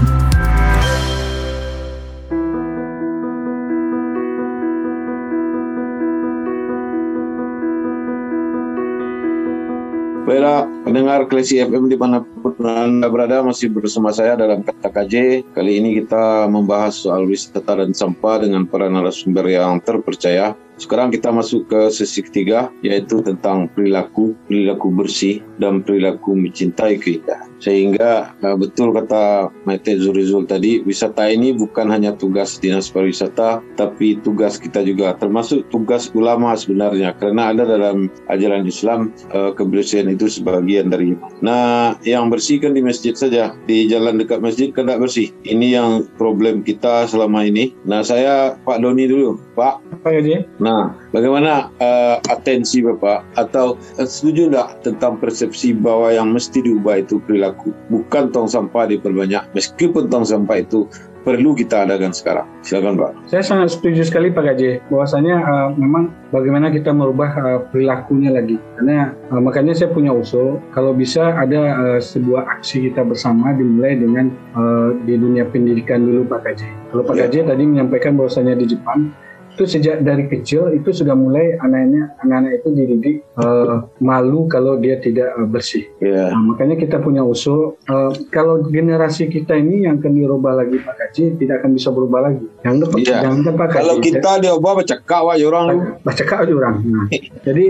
[10.27, 12.18] Baiklah, pendengar Klesi FM di mana
[12.66, 15.47] Anda berada masih bersama saya dalam Kata KJ.
[15.55, 20.59] Kali ini kita membahas soal wisata dan sampah dengan para narasumber yang terpercaya.
[20.83, 27.47] Sekarang kita masuk ke sesi ketiga yaitu tentang perilaku, perilaku bersih dan perilaku mencintai keindahan.
[27.59, 34.20] Sehingga uh, betul kata Maite Zurizul tadi, wisata ini bukan hanya tugas dinas pariwisata, tapi
[34.20, 37.16] tugas kita juga, termasuk tugas ulama sebenarnya.
[37.16, 41.16] Karena ada dalam ajaran Islam uh, kebersihan itu sebagian dari.
[41.40, 45.32] Nah, yang bersih kan di masjid saja, di jalan dekat masjid kan tidak bersih.
[45.48, 45.90] Ini yang
[46.20, 47.72] problem kita selama ini.
[47.88, 49.80] Nah, saya Pak Doni dulu, Pak.
[50.04, 50.44] Pak Gaji.
[50.61, 57.00] Nah, bagaimana uh, atensi Bapak atau uh, setuju tidak tentang persepsi bahwa yang mesti diubah
[57.00, 60.84] itu perilaku, bukan tong sampah diperbanyak, meskipun tong sampah itu
[61.26, 62.46] perlu kita adakan sekarang.
[62.62, 63.10] Silakan Pak.
[63.26, 68.62] Saya sangat setuju sekali Pak Gaji, bahwasanya uh, memang bagaimana kita merubah uh, perilakunya lagi.
[68.78, 73.98] Karena uh, makanya saya punya usul, kalau bisa ada uh, sebuah aksi kita bersama dimulai
[73.98, 76.68] dengan uh, di dunia pendidikan dulu Pak Gaji.
[76.94, 77.42] Kalau Pak ya.
[77.42, 79.10] Tadi menyampaikan bahwasanya di Jepang
[79.57, 85.00] itu sejak dari kecil itu sudah mulai anaknya anak-anak itu dididik uh, malu kalau dia
[85.00, 85.88] tidak uh, bersih.
[86.04, 86.28] Yeah.
[86.36, 90.94] Nah, makanya kita punya usul uh, kalau generasi kita ini yang akan dirubah lagi Pak
[91.00, 92.44] Kaji tidak akan bisa berubah lagi.
[92.68, 93.24] Yang yeah.
[93.24, 93.80] jangan Pak Kaji.
[93.80, 95.66] Kalau kita ya, diubah baca kak wah orang.
[96.04, 96.76] Baca kak orang.
[96.84, 97.07] Nah,
[97.48, 97.64] jadi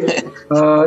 [0.50, 0.84] uh,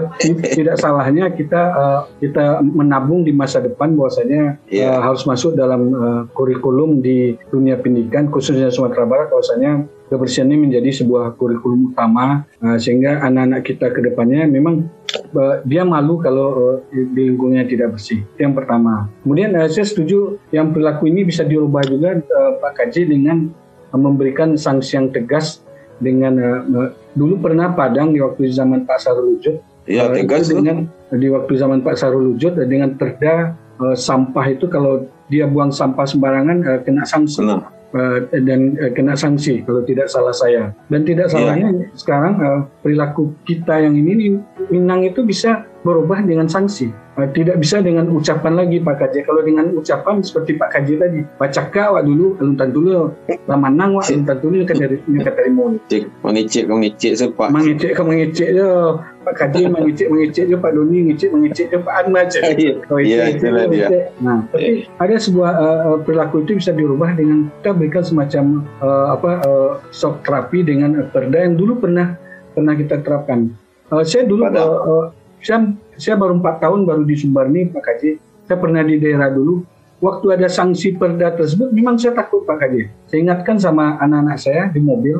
[0.52, 5.00] tidak salahnya kita uh, kita menabung di masa depan bahwasanya yeah.
[5.00, 10.68] uh, harus masuk dalam uh, kurikulum di dunia pendidikan khususnya Sumatera Barat bahwasanya kebersihan ini
[10.68, 14.90] menjadi sebuah kurikulum utama uh, sehingga anak-anak kita ke depannya memang
[15.38, 18.26] uh, dia malu kalau uh, di lingkungannya tidak bersih.
[18.36, 19.08] Itu yang pertama.
[19.22, 23.54] Kemudian uh, saya setuju yang perilaku ini bisa diubah juga uh, Pak Kaji dengan
[23.94, 25.62] uh, memberikan sanksi yang tegas
[26.02, 30.50] dengan uh, uh, dulu pernah Padang di waktu zaman Pak Sarul Lujud ya, uh, tegas
[30.50, 35.70] dengan di waktu zaman Pak Sarul Lujud dengan perda uh, sampah itu kalau dia buang
[35.70, 37.46] sampah sembarangan uh, kena sanksi.
[37.46, 40.74] Nah uh, dan uh, kena sanksi kalau tidak salah saya.
[40.90, 41.34] Dan tidak iya.
[41.34, 41.90] salahnya yeah.
[41.94, 46.92] sekarang uh, perilaku kita yang ini Minang itu bisa berubah dengan sanksi.
[47.20, 49.28] Uh, tidak bisa dengan ucapan lagi Pak Kaji.
[49.28, 53.12] Kalau dengan ucapan seperti Pak Kaji tadi, baca kawak dulu, aluntan dulu,
[53.48, 57.52] lamanang wak, aluntan dulu dari dari mengicik, mengicik, mengicik sepak.
[57.52, 59.04] Mengicik ke mengicik yo.
[59.20, 60.58] Pak Kaji mengicik, mengicik yo.
[60.64, 61.80] Pak Doni mengicik, mengicik yo.
[61.84, 62.40] Pak An aja.
[62.56, 63.88] Iya, itulah dia.
[64.24, 69.32] Nah, tapi ada sebuah uh, perilaku itu bisa dirubah dengan kita berikan semacam uh, apa
[69.44, 72.16] uh, shock terapi dengan perda yang dulu pernah
[72.56, 73.52] pernah kita terapkan.
[73.90, 75.06] Uh, saya dulu uh, uh,
[75.44, 78.12] saya saya baru empat tahun baru di Sumbar nih Pak Kaji.
[78.48, 79.64] Saya pernah di daerah dulu.
[80.00, 82.88] Waktu ada sanksi perda tersebut, memang saya takut Pak Kaji.
[83.12, 85.20] Saya ingatkan sama anak-anak saya di mobil,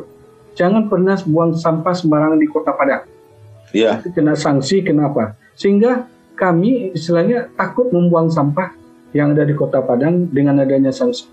[0.56, 3.04] jangan pernah buang sampah sembarangan di Kota Padang.
[3.76, 4.00] Iya.
[4.00, 5.36] Kena sanksi, kenapa?
[5.52, 8.72] Sehingga kami istilahnya takut membuang sampah
[9.12, 11.28] yang ada di Kota Padang dengan adanya sanksi.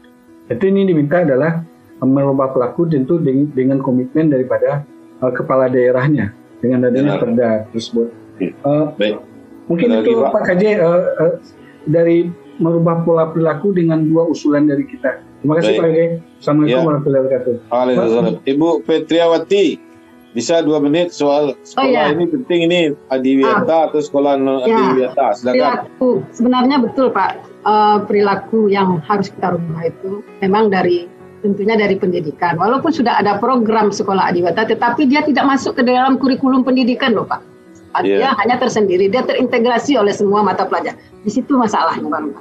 [0.51, 1.63] Itu ini diminta adalah
[2.03, 4.85] merubah pelaku tentu dengan komitmen daripada
[5.23, 8.26] uh, kepala daerahnya dengan adanya perda tersebut.
[8.39, 9.21] Uh, Baik.
[9.67, 11.33] Mungkin Lagi, itu Pak, Pak KJ uh, uh,
[11.89, 15.19] dari merubah pola perilaku dengan dua usulan dari kita.
[15.43, 15.79] Terima kasih Baik.
[15.79, 15.99] Pak KJ.
[16.39, 16.85] Assalamualaikum ya.
[16.87, 17.53] warahmatullahi wabarakatuh.
[17.69, 18.35] Waalaikumsalam.
[18.47, 19.65] Ibu Petriawati,
[20.37, 22.13] bisa dua menit soal sekolah oh, ya.
[22.13, 22.79] ini penting ini
[23.09, 23.81] Adiwiyata ah.
[23.89, 24.75] atau sekolah non ya.
[24.75, 25.27] Adiwiyata.
[25.33, 25.53] Silakan.
[25.53, 27.31] Perilaku sebenarnya betul Pak.
[27.67, 31.09] Uh, perilaku yang harus kita rubah itu memang dari
[31.41, 32.53] tentunya dari pendidikan.
[32.57, 37.25] Walaupun sudah ada program sekolah adiwata, tetapi dia tidak masuk ke dalam kurikulum pendidikan loh
[37.25, 37.56] Pak.
[38.05, 38.33] Dia yeah.
[38.37, 40.97] hanya tersendiri, dia terintegrasi oleh semua mata pelajaran.
[41.23, 42.33] Di situ masalahnya Bang.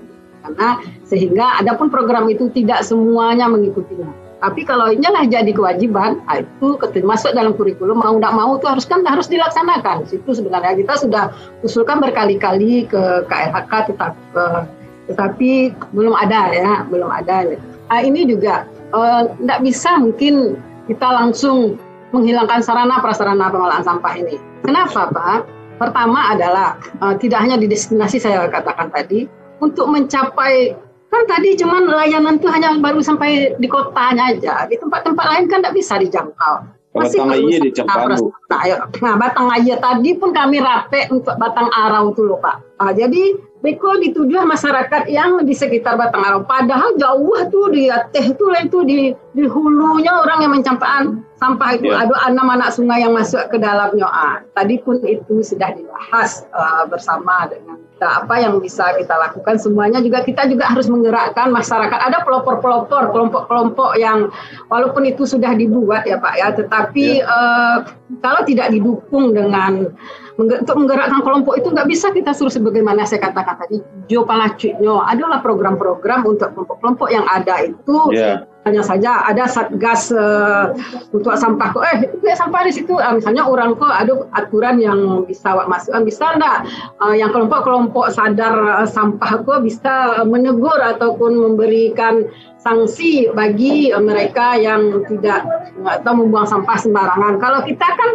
[0.46, 4.26] Karena sehingga adapun program itu tidak semuanya mengikutinya.
[4.36, 8.84] Tapi kalau inilah jadi kewajiban, ah, itu masuk dalam kurikulum mau tidak mau itu harus
[8.84, 10.04] kan harus dilaksanakan.
[10.12, 11.32] Itu sebenarnya kita sudah
[11.64, 14.20] usulkan berkali-kali ke KLHK tetapi,
[15.09, 15.50] tetapi
[15.96, 17.57] belum ada ya, belum ada.
[17.88, 21.80] Nah, ini juga tidak uh, bisa mungkin kita langsung
[22.14, 24.38] menghilangkan sarana prasarana pengolahan sampah ini.
[24.62, 25.38] Kenapa Pak?
[25.76, 29.28] Pertama adalah uh, tidak hanya di destinasi saya katakan tadi,
[29.61, 30.72] untuk mencapai
[31.07, 35.61] kan tadi cuman layanan itu hanya baru sampai di kotanya aja, di tempat-tempat lain kan
[35.61, 36.64] tidak bisa dijangkau.
[36.96, 38.32] Masih batang air di Cempandu.
[39.04, 42.80] Nah, batang air tadi pun kami rapi untuk batang arau loh Pak.
[42.80, 46.44] Nah, jadi Beko ditujulah masyarakat yang di sekitar Batang Arau.
[46.44, 49.00] Padahal jauh tuh di teh itu itu di
[49.32, 52.04] di hulunya orang yang mencampakkan sampah itu yeah.
[52.04, 54.09] ada enam anak sungai yang masuk ke dalamnya.
[54.09, 59.57] Ah, tadi pun itu sudah dibahas uh, bersama dengan kita apa yang bisa kita lakukan
[59.57, 61.96] semuanya juga kita juga harus menggerakkan masyarakat.
[61.96, 64.28] Ada pelopor-pelopor, kelompok-kelompok yang
[64.68, 67.24] walaupun itu sudah dibuat ya Pak ya, tetapi yeah.
[67.24, 67.76] uh,
[68.20, 69.92] kalau tidak didukung dengan
[70.36, 73.80] untuk menggerakkan kelompok itu nggak bisa kita suruh sebagaimana saya katakan tadi
[74.12, 78.44] Jo Palacunya adalah program-program untuk kelompok-kelompok yang ada itu yeah.
[78.68, 80.76] hanya saja ada satgas uh,
[81.16, 81.84] untuk sampah kok.
[81.88, 83.00] Eh itu sampah di situ.
[83.00, 86.58] Uh, misalnya orang kok ada aturan yang bisa masukkan bisa enggak
[87.00, 92.28] uh, yang kelompok-kelompok sadar uh, sampah kok bisa menegur ataupun memberikan
[92.66, 95.46] sanksi bagi uh, mereka yang tidak
[95.86, 98.10] atau membuang sampah sembarangan kalau kita kan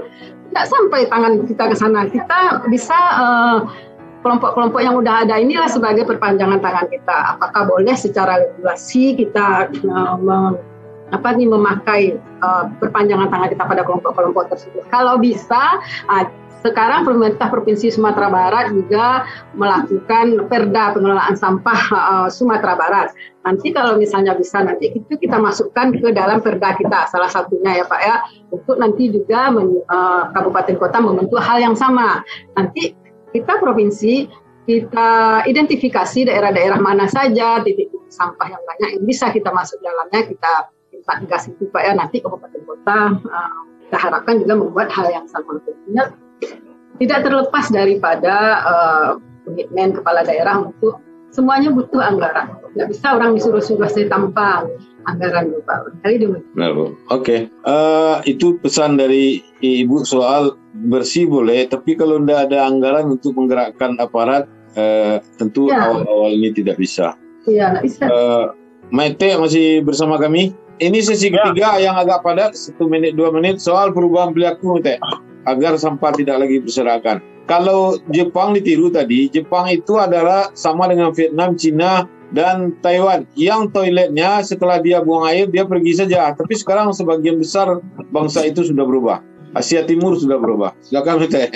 [0.51, 3.59] tidak sampai tangan kita ke sana kita bisa uh,
[4.21, 7.37] kelompok-kelompok yang udah ada inilah sebagai perpanjangan tangan kita.
[7.37, 10.61] Apakah boleh secara regulasi kita uh, mem,
[11.11, 12.01] apa nih memakai
[12.39, 14.85] uh, perpanjangan tangan kita pada kelompok-kelompok tersebut?
[14.93, 16.25] Kalau bisa, uh,
[16.61, 19.25] sekarang pemerintah provinsi Sumatera Barat juga
[19.57, 23.07] melakukan perda pengelolaan sampah uh, Sumatera Barat.
[23.41, 27.85] Nanti kalau misalnya bisa nanti itu kita masukkan ke dalam perda kita salah satunya ya
[27.89, 28.15] Pak ya
[28.53, 32.21] untuk nanti juga men, uh, kabupaten kota membentuk hal yang sama.
[32.53, 32.93] Nanti
[33.33, 34.29] kita provinsi
[34.69, 40.69] kita identifikasi daerah-daerah mana saja titik sampah yang banyak yang bisa kita masuk dalamnya kita
[40.93, 45.25] kita gas itu pak ya nanti kabupaten kota uh, kita harapkan juga membuat hal yang
[45.25, 46.13] sama tentunya
[47.01, 49.09] tidak terlepas daripada uh,
[49.47, 54.67] komitmen kepala daerah untuk semuanya butuh anggaran nggak bisa orang disuruh-suruh saya tanpa
[55.09, 56.05] anggaran Pak.
[56.05, 56.53] Kali demikian.
[56.53, 57.39] Oke, okay.
[57.65, 60.55] uh, eh, itu pesan dari Ibu soal
[60.87, 65.89] bersih boleh, tapi kalau tidak ada anggaran untuk menggerakkan aparat, uh, tentu ya.
[65.89, 67.17] awal-awal ini tidak bisa.
[67.49, 68.03] Iya, tidak bisa.
[68.07, 68.45] Uh,
[68.91, 70.51] Maite masih bersama kami.
[70.81, 71.53] Ini sesi ya.
[71.53, 74.97] ketiga yang agak padat, satu menit dua menit soal perubahan perilaku Maite,
[75.45, 77.21] agar sampah tidak lagi berserakan.
[77.49, 83.27] Kalau Jepang ditiru tadi, Jepang itu adalah sama dengan Vietnam, Cina, dan Taiwan.
[83.35, 86.31] Yang toiletnya setelah dia buang air, dia pergi saja.
[86.31, 89.17] Tapi sekarang sebagian besar bangsa itu sudah berubah.
[89.51, 90.71] Asia Timur sudah berubah.
[90.79, 91.51] Silakan Mete.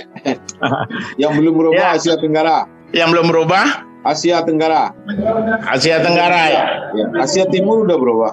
[1.21, 1.95] Yang belum berubah ya.
[1.95, 2.67] Asia Tenggara.
[2.91, 3.65] Yang belum berubah?
[4.03, 4.91] Asia Tenggara.
[5.71, 6.65] Asia Tenggara ya.
[6.91, 7.05] ya.
[7.23, 8.31] Asia Timur sudah berubah.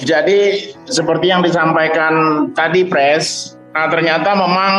[0.00, 4.72] Jadi seperti yang disampaikan tadi Pres, nah ternyata memang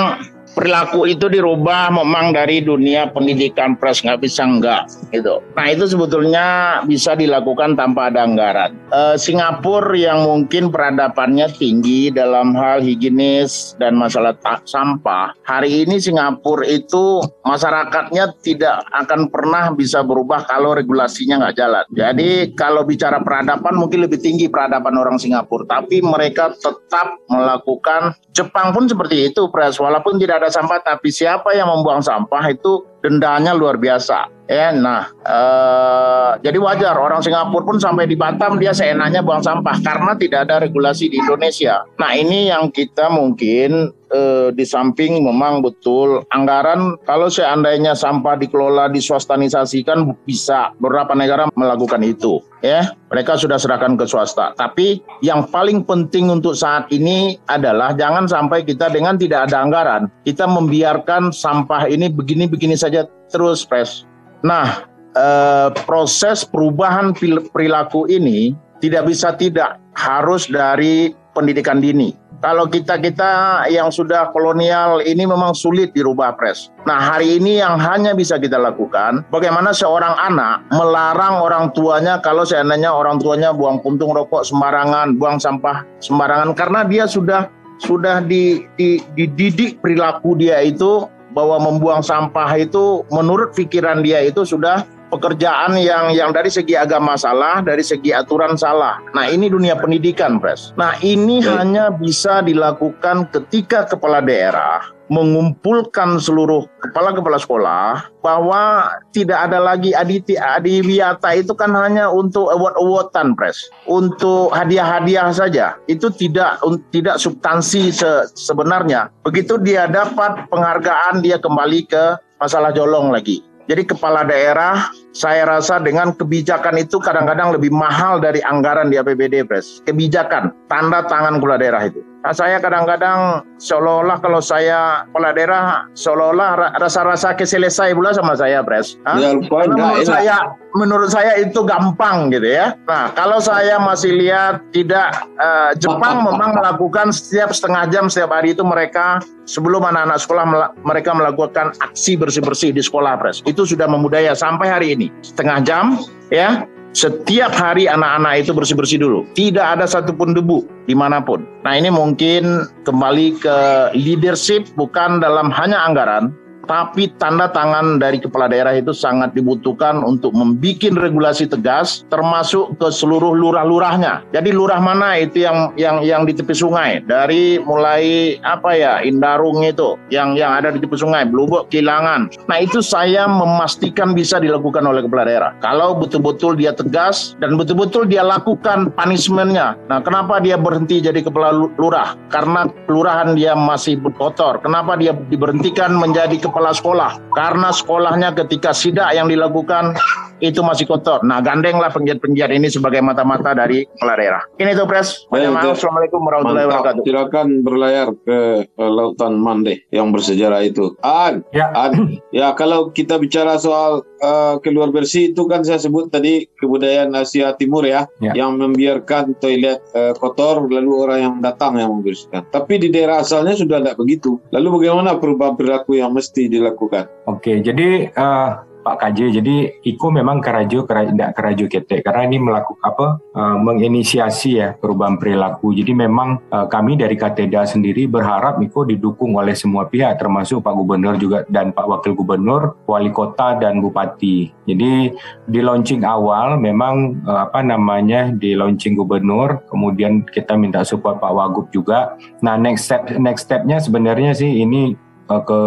[0.54, 5.42] perilaku itu dirubah memang dari dunia pendidikan pres nggak bisa enggak gitu.
[5.58, 6.46] Nah itu sebetulnya
[6.86, 8.78] bisa dilakukan tanpa ada anggaran.
[8.94, 15.34] E, Singapura yang mungkin peradabannya tinggi dalam hal higienis dan masalah sampah.
[15.44, 21.86] Hari ini Singapura itu masyarakatnya tidak akan pernah bisa berubah kalau regulasinya nggak jalan.
[21.98, 28.74] Jadi kalau bicara peradaban mungkin lebih tinggi peradaban orang Singapura, tapi mereka tetap melakukan Jepang
[28.74, 29.78] pun seperti itu, Pres.
[29.78, 34.32] Walaupun tidak sampah, tapi siapa yang membuang sampah itu dendanya luar biasa.
[34.48, 39.80] Ya, nah, eh, jadi wajar orang Singapura pun sampai di Batam dia seenaknya buang sampah
[39.80, 41.88] karena tidak ada regulasi di Indonesia.
[41.96, 46.22] Nah, ini yang kita mungkin eh, di samping memang betul.
[46.30, 52.94] Anggaran kalau seandainya sampah dikelola diswastanisasikan bisa beberapa negara melakukan itu ya.
[53.10, 54.54] Mereka sudah serahkan ke swasta.
[54.54, 60.10] Tapi yang paling penting untuk saat ini adalah jangan sampai kita dengan tidak ada anggaran
[60.24, 64.06] kita membiarkan sampah ini begini-begini saja terus pres
[64.44, 64.84] Nah,
[65.16, 67.16] eh, proses perubahan
[67.56, 68.52] perilaku ini
[68.84, 72.12] tidak bisa tidak harus dari pendidikan dini.
[72.44, 76.76] Kalau kita-kita yang sudah kolonial ini memang sulit dirubah pres.
[76.84, 82.44] Nah hari ini yang hanya bisa kita lakukan, bagaimana seorang anak melarang orang tuanya kalau
[82.44, 87.48] seandainya orang tuanya buang puntung rokok sembarangan, buang sampah sembarangan, karena dia sudah
[87.80, 94.44] sudah di, di, dididik perilaku dia itu bahwa membuang sampah itu menurut pikiran dia itu
[94.44, 94.84] sudah
[95.14, 98.98] pekerjaan yang yang dari segi agama salah, dari segi aturan salah.
[99.14, 100.74] Nah, ini dunia pendidikan, Pres.
[100.74, 101.62] Nah, ini ya.
[101.62, 110.40] hanya bisa dilakukan ketika kepala daerah mengumpulkan seluruh kepala-kepala sekolah bahwa tidak ada lagi aditi
[110.40, 116.58] adiwiyata itu kan hanya untuk award-awardan pres untuk hadiah-hadiah saja itu tidak
[116.96, 123.88] tidak substansi se sebenarnya begitu dia dapat penghargaan dia kembali ke masalah jolong lagi jadi
[123.88, 129.80] kepala daerah saya rasa dengan kebijakan itu kadang-kadang lebih mahal dari anggaran di APBD, Pres.
[129.88, 132.13] Kebijakan, tanda tangan kepala daerah itu.
[132.24, 138.96] Nah, saya kadang-kadang seolah-olah kalau saya kepala daerah seolah-olah rasa-rasa keselesai pula sama saya, Pres.
[139.20, 142.80] Ya, menurut saya menurut saya itu gampang gitu ya.
[142.88, 148.56] Nah, kalau saya masih lihat tidak uh, Jepang memang melakukan setiap setengah jam setiap hari
[148.56, 150.46] itu mereka sebelum anak-anak sekolah
[150.88, 153.44] mereka melakukan aksi bersih-bersih di sekolah, Pres.
[153.44, 155.12] Itu sudah memudaya sampai hari ini.
[155.20, 156.00] Setengah jam
[156.32, 156.64] ya
[156.94, 159.26] setiap hari anak-anak itu bersih-bersih dulu.
[159.34, 161.42] Tidak ada satupun debu di mana pun.
[161.66, 163.58] Nah ini mungkin kembali ke
[163.98, 166.32] leadership bukan dalam hanya anggaran,
[166.64, 172.88] tapi tanda tangan dari kepala daerah itu sangat dibutuhkan untuk membuat regulasi tegas termasuk ke
[172.88, 174.24] seluruh lurah-lurahnya.
[174.32, 179.60] Jadi lurah mana itu yang yang yang di tepi sungai dari mulai apa ya Indarung
[179.62, 182.32] itu yang yang ada di tepi sungai, Blubuk, Kilangan.
[182.48, 185.52] Nah, itu saya memastikan bisa dilakukan oleh kepala daerah.
[185.60, 189.76] Kalau betul-betul dia tegas dan betul-betul dia lakukan punishmentnya.
[189.92, 192.16] Nah, kenapa dia berhenti jadi kepala lurah?
[192.32, 194.64] Karena kelurahan dia masih kotor.
[194.64, 197.18] Kenapa dia diberhentikan menjadi kepala sekolah?
[197.34, 199.98] Karena sekolahnya ketika sidak yang dilakukan
[200.44, 201.24] itu masih kotor.
[201.24, 204.44] Nah, gandenglah penggiat-penggiat ini sebagai mata-mata dari kepala daerah.
[204.60, 205.24] Ini tuh Pres.
[205.32, 205.80] Maaf.
[205.80, 207.04] Assalamualaikum warahmatullahi wabarakatuh.
[207.08, 211.00] Silakan berlayar ke uh, Lautan Mande yang bersejarah itu.
[211.00, 211.72] An, ya.
[211.72, 217.16] An, ya kalau kita bicara soal uh, keluar bersih itu kan saya sebut tadi kebudayaan
[217.16, 218.36] Asia Timur ya, ya.
[218.36, 222.44] yang membiarkan toilet uh, kotor lalu orang yang datang yang membersihkan.
[222.52, 224.44] Tapi di daerah asalnya sudah tidak begitu.
[224.52, 227.10] Lalu bagaimana perubahan perilaku yang mesti dilakukan?
[227.28, 229.40] Oke, jadi uh, Pak KJ.
[229.40, 229.56] Jadi
[229.88, 235.72] Iko memang kerajo tidak kerajo ketek karena ini melakukan apa uh, menginisiasi ya perubahan perilaku.
[235.72, 240.76] Jadi memang uh, kami dari Kateda sendiri berharap Iko didukung oleh semua pihak termasuk Pak
[240.76, 244.52] Gubernur juga dan Pak Wakil Gubernur, Wali Kota dan Bupati.
[244.68, 245.16] Jadi
[245.48, 251.32] di launching awal memang uh, apa namanya di launching Gubernur, kemudian kita minta support Pak
[251.32, 252.20] Wagub juga.
[252.44, 255.60] Nah next step next stepnya sebenarnya sih ini ke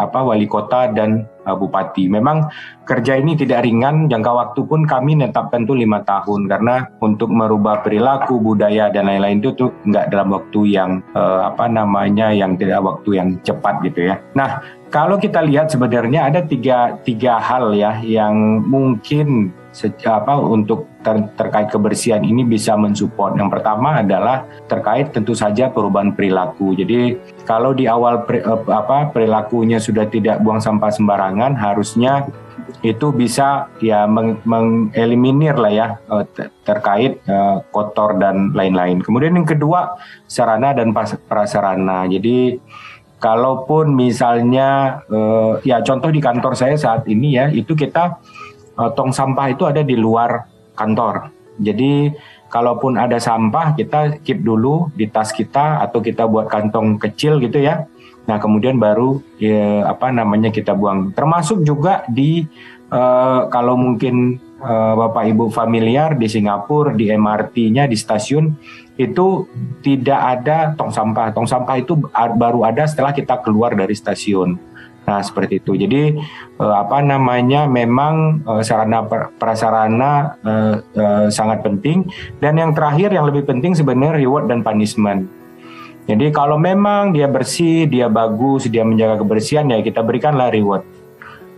[0.00, 2.08] apa wali kota dan uh, bupati.
[2.08, 2.48] Memang
[2.88, 7.84] kerja ini tidak ringan, jangka waktu pun kami menetapkan tuh lima tahun karena untuk merubah
[7.84, 12.80] perilaku, budaya dan lain-lain itu tuh nggak dalam waktu yang uh, apa namanya yang tidak
[12.80, 14.16] waktu yang cepat gitu ya.
[14.32, 19.52] Nah kalau kita lihat sebenarnya ada tiga tiga hal ya yang mungkin
[20.04, 23.38] apa untuk ter, terkait kebersihan ini bisa mensupport.
[23.38, 26.74] Yang pertama adalah terkait tentu saja perubahan perilaku.
[26.74, 27.16] Jadi
[27.46, 32.26] kalau di awal peri, eh, apa perilakunya sudah tidak buang sampah sembarangan, harusnya
[32.80, 34.06] itu bisa ya
[34.46, 36.24] mengeliminir lah ya eh,
[36.66, 39.02] terkait uh, kotor dan lain-lain.
[39.02, 40.94] Kemudian yang kedua sarana dan
[41.26, 42.06] prasarana.
[42.06, 42.58] Jadi
[43.20, 45.02] kalaupun misalnya
[45.60, 48.16] ya contoh di kantor saya saat ini ya itu kita
[48.80, 51.28] uh, tong sampah itu ada di luar kantor.
[51.60, 52.08] Jadi
[52.48, 57.60] kalaupun ada sampah kita keep dulu di tas kita atau kita buat kantong kecil gitu
[57.60, 57.84] ya.
[58.24, 61.12] Nah kemudian baru ya, apa namanya kita buang.
[61.12, 62.48] Termasuk juga di
[62.88, 68.56] uh, kalau mungkin uh, bapak ibu familiar di Singapura di MRT-nya di stasiun
[68.96, 69.48] itu
[69.84, 71.32] tidak ada tong sampah.
[71.32, 71.96] Tong sampah itu
[72.36, 74.69] baru ada setelah kita keluar dari stasiun.
[75.10, 75.74] Nah, seperti itu.
[75.74, 76.14] Jadi
[76.62, 79.02] eh, apa namanya memang eh, sarana
[79.42, 82.06] prasarana eh, eh, sangat penting
[82.38, 85.26] dan yang terakhir yang lebih penting sebenarnya reward dan punishment.
[86.06, 90.86] Jadi kalau memang dia bersih, dia bagus, dia menjaga kebersihan ya kita berikanlah reward.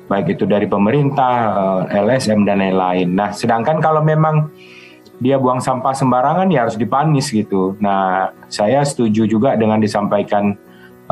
[0.08, 1.32] Baik itu dari pemerintah,
[1.88, 3.16] LSM dan lain-lain.
[3.16, 4.52] Nah, sedangkan kalau memang
[5.22, 7.78] dia buang sampah sembarangan ya harus dipanis gitu.
[7.80, 10.52] Nah, saya setuju juga dengan disampaikan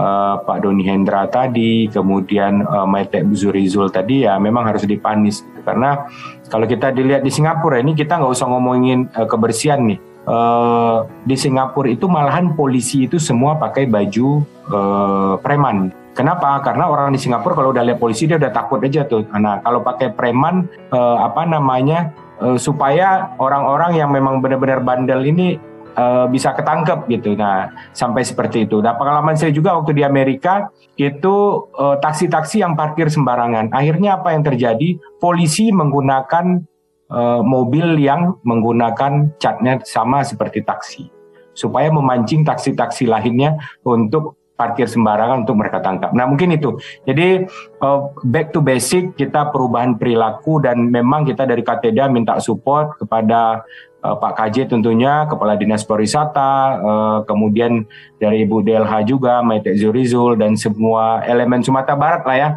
[0.00, 6.08] uh, Pak Doni Hendra tadi, kemudian uh, Maitek Zurizul tadi ya memang harus dipanis karena
[6.48, 10.00] kalau kita dilihat di Singapura ini kita nggak usah ngomongin uh, kebersihan nih.
[10.20, 15.90] Uh, di Singapura itu malahan polisi itu semua pakai baju uh, preman.
[16.12, 16.60] Kenapa?
[16.60, 19.24] Karena orang di Singapura kalau udah lihat polisi dia udah takut aja tuh.
[19.32, 22.12] Nah kalau pakai preman uh, apa namanya
[22.56, 25.60] supaya orang-orang yang memang benar-benar bandel ini
[25.96, 27.34] uh, bisa ketangkep gitu.
[27.34, 28.78] Nah, sampai seperti itu.
[28.82, 30.68] Nah, pengalaman saya juga waktu di Amerika
[31.00, 33.72] itu eh, taksi-taksi yang parkir sembarangan.
[33.72, 35.00] Akhirnya apa yang terjadi?
[35.16, 36.60] Polisi menggunakan
[37.08, 41.08] uh, mobil yang menggunakan catnya sama seperti taksi
[41.52, 46.12] supaya memancing taksi-taksi lainnya untuk parkir sembarangan untuk mereka tangkap.
[46.12, 46.76] Nah mungkin itu.
[47.08, 47.48] Jadi
[47.80, 53.64] uh, back to basic kita perubahan perilaku dan memang kita dari Kateda minta support kepada
[54.04, 57.84] uh, Pak KJ tentunya, Kepala Dinas Pariwisata, uh, kemudian
[58.20, 62.50] dari Ibu DLH juga, Maite Zurizul dan semua elemen Sumatera Barat lah ya.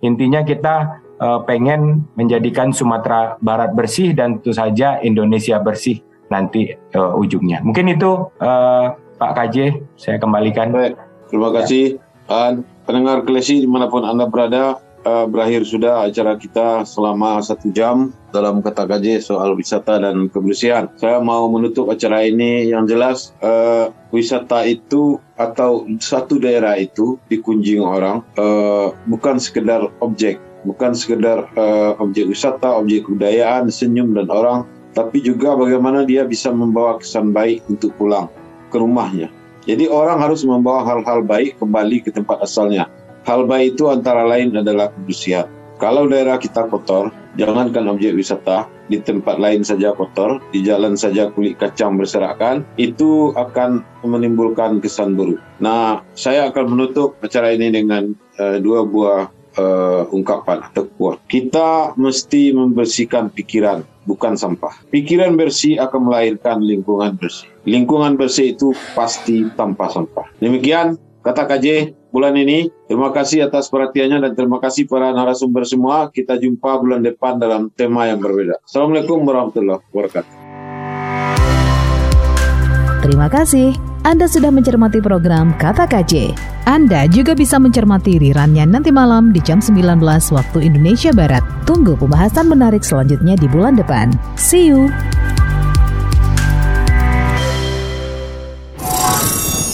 [0.00, 7.18] Intinya kita uh, pengen menjadikan Sumatera Barat bersih dan tentu saja Indonesia bersih nanti uh,
[7.18, 7.60] ujungnya.
[7.60, 8.86] Mungkin itu uh,
[9.20, 9.56] Pak KJ,
[10.00, 10.72] saya kembalikan.
[10.72, 10.96] Baik.
[11.28, 12.00] Terima kasih.
[12.30, 17.72] Dan pendengar Klesi di mana pun Anda berada, uh, berakhir sudah acara kita selama satu
[17.72, 20.88] jam dalam kata KJ soal wisata dan kebersihan.
[20.96, 27.82] Saya mau menutup acara ini yang jelas uh, wisata itu atau satu daerah itu dikunjungi
[27.82, 30.38] orang uh, bukan sekedar objek,
[30.68, 36.50] bukan sekedar uh, objek wisata, objek kebudayaan, senyum dan orang, tapi juga bagaimana dia bisa
[36.50, 38.26] membawa kesan baik untuk pulang
[38.70, 39.30] ke rumahnya.
[39.68, 42.88] Jadi orang harus membawa hal-hal baik kembali ke tempat asalnya.
[43.28, 45.48] Hal baik itu antara lain adalah kebersihan.
[45.80, 47.08] Kalau daerah kita kotor,
[47.40, 53.32] jangankan objek wisata, di tempat lain saja kotor, di jalan saja kulit kacang berserakan, itu
[53.32, 55.40] akan menimbulkan kesan buruk.
[55.56, 61.24] Nah, saya akan menutup acara ini dengan uh, dua buah uh, ungkapan atau quote.
[61.32, 64.84] Kita mesti membersihkan pikiran, bukan sampah.
[64.92, 67.48] Pikiran bersih akan melahirkan lingkungan bersih.
[67.64, 70.28] Lingkungan bersih itu pasti tanpa sampah.
[70.44, 72.68] Demikian kata KJ bulan ini.
[72.88, 76.08] Terima kasih atas perhatiannya dan terima kasih para narasumber semua.
[76.10, 78.58] Kita jumpa bulan depan dalam tema yang berbeda.
[78.64, 80.32] Assalamualaikum warahmatullahi wabarakatuh.
[83.00, 83.72] Terima kasih.
[84.00, 86.32] Anda sudah mencermati program Kata KJ.
[86.64, 90.00] Anda juga bisa mencermati rirannya nanti malam di jam 19
[90.32, 91.44] waktu Indonesia Barat.
[91.68, 94.12] Tunggu pembahasan menarik selanjutnya di bulan depan.
[94.40, 94.88] See you!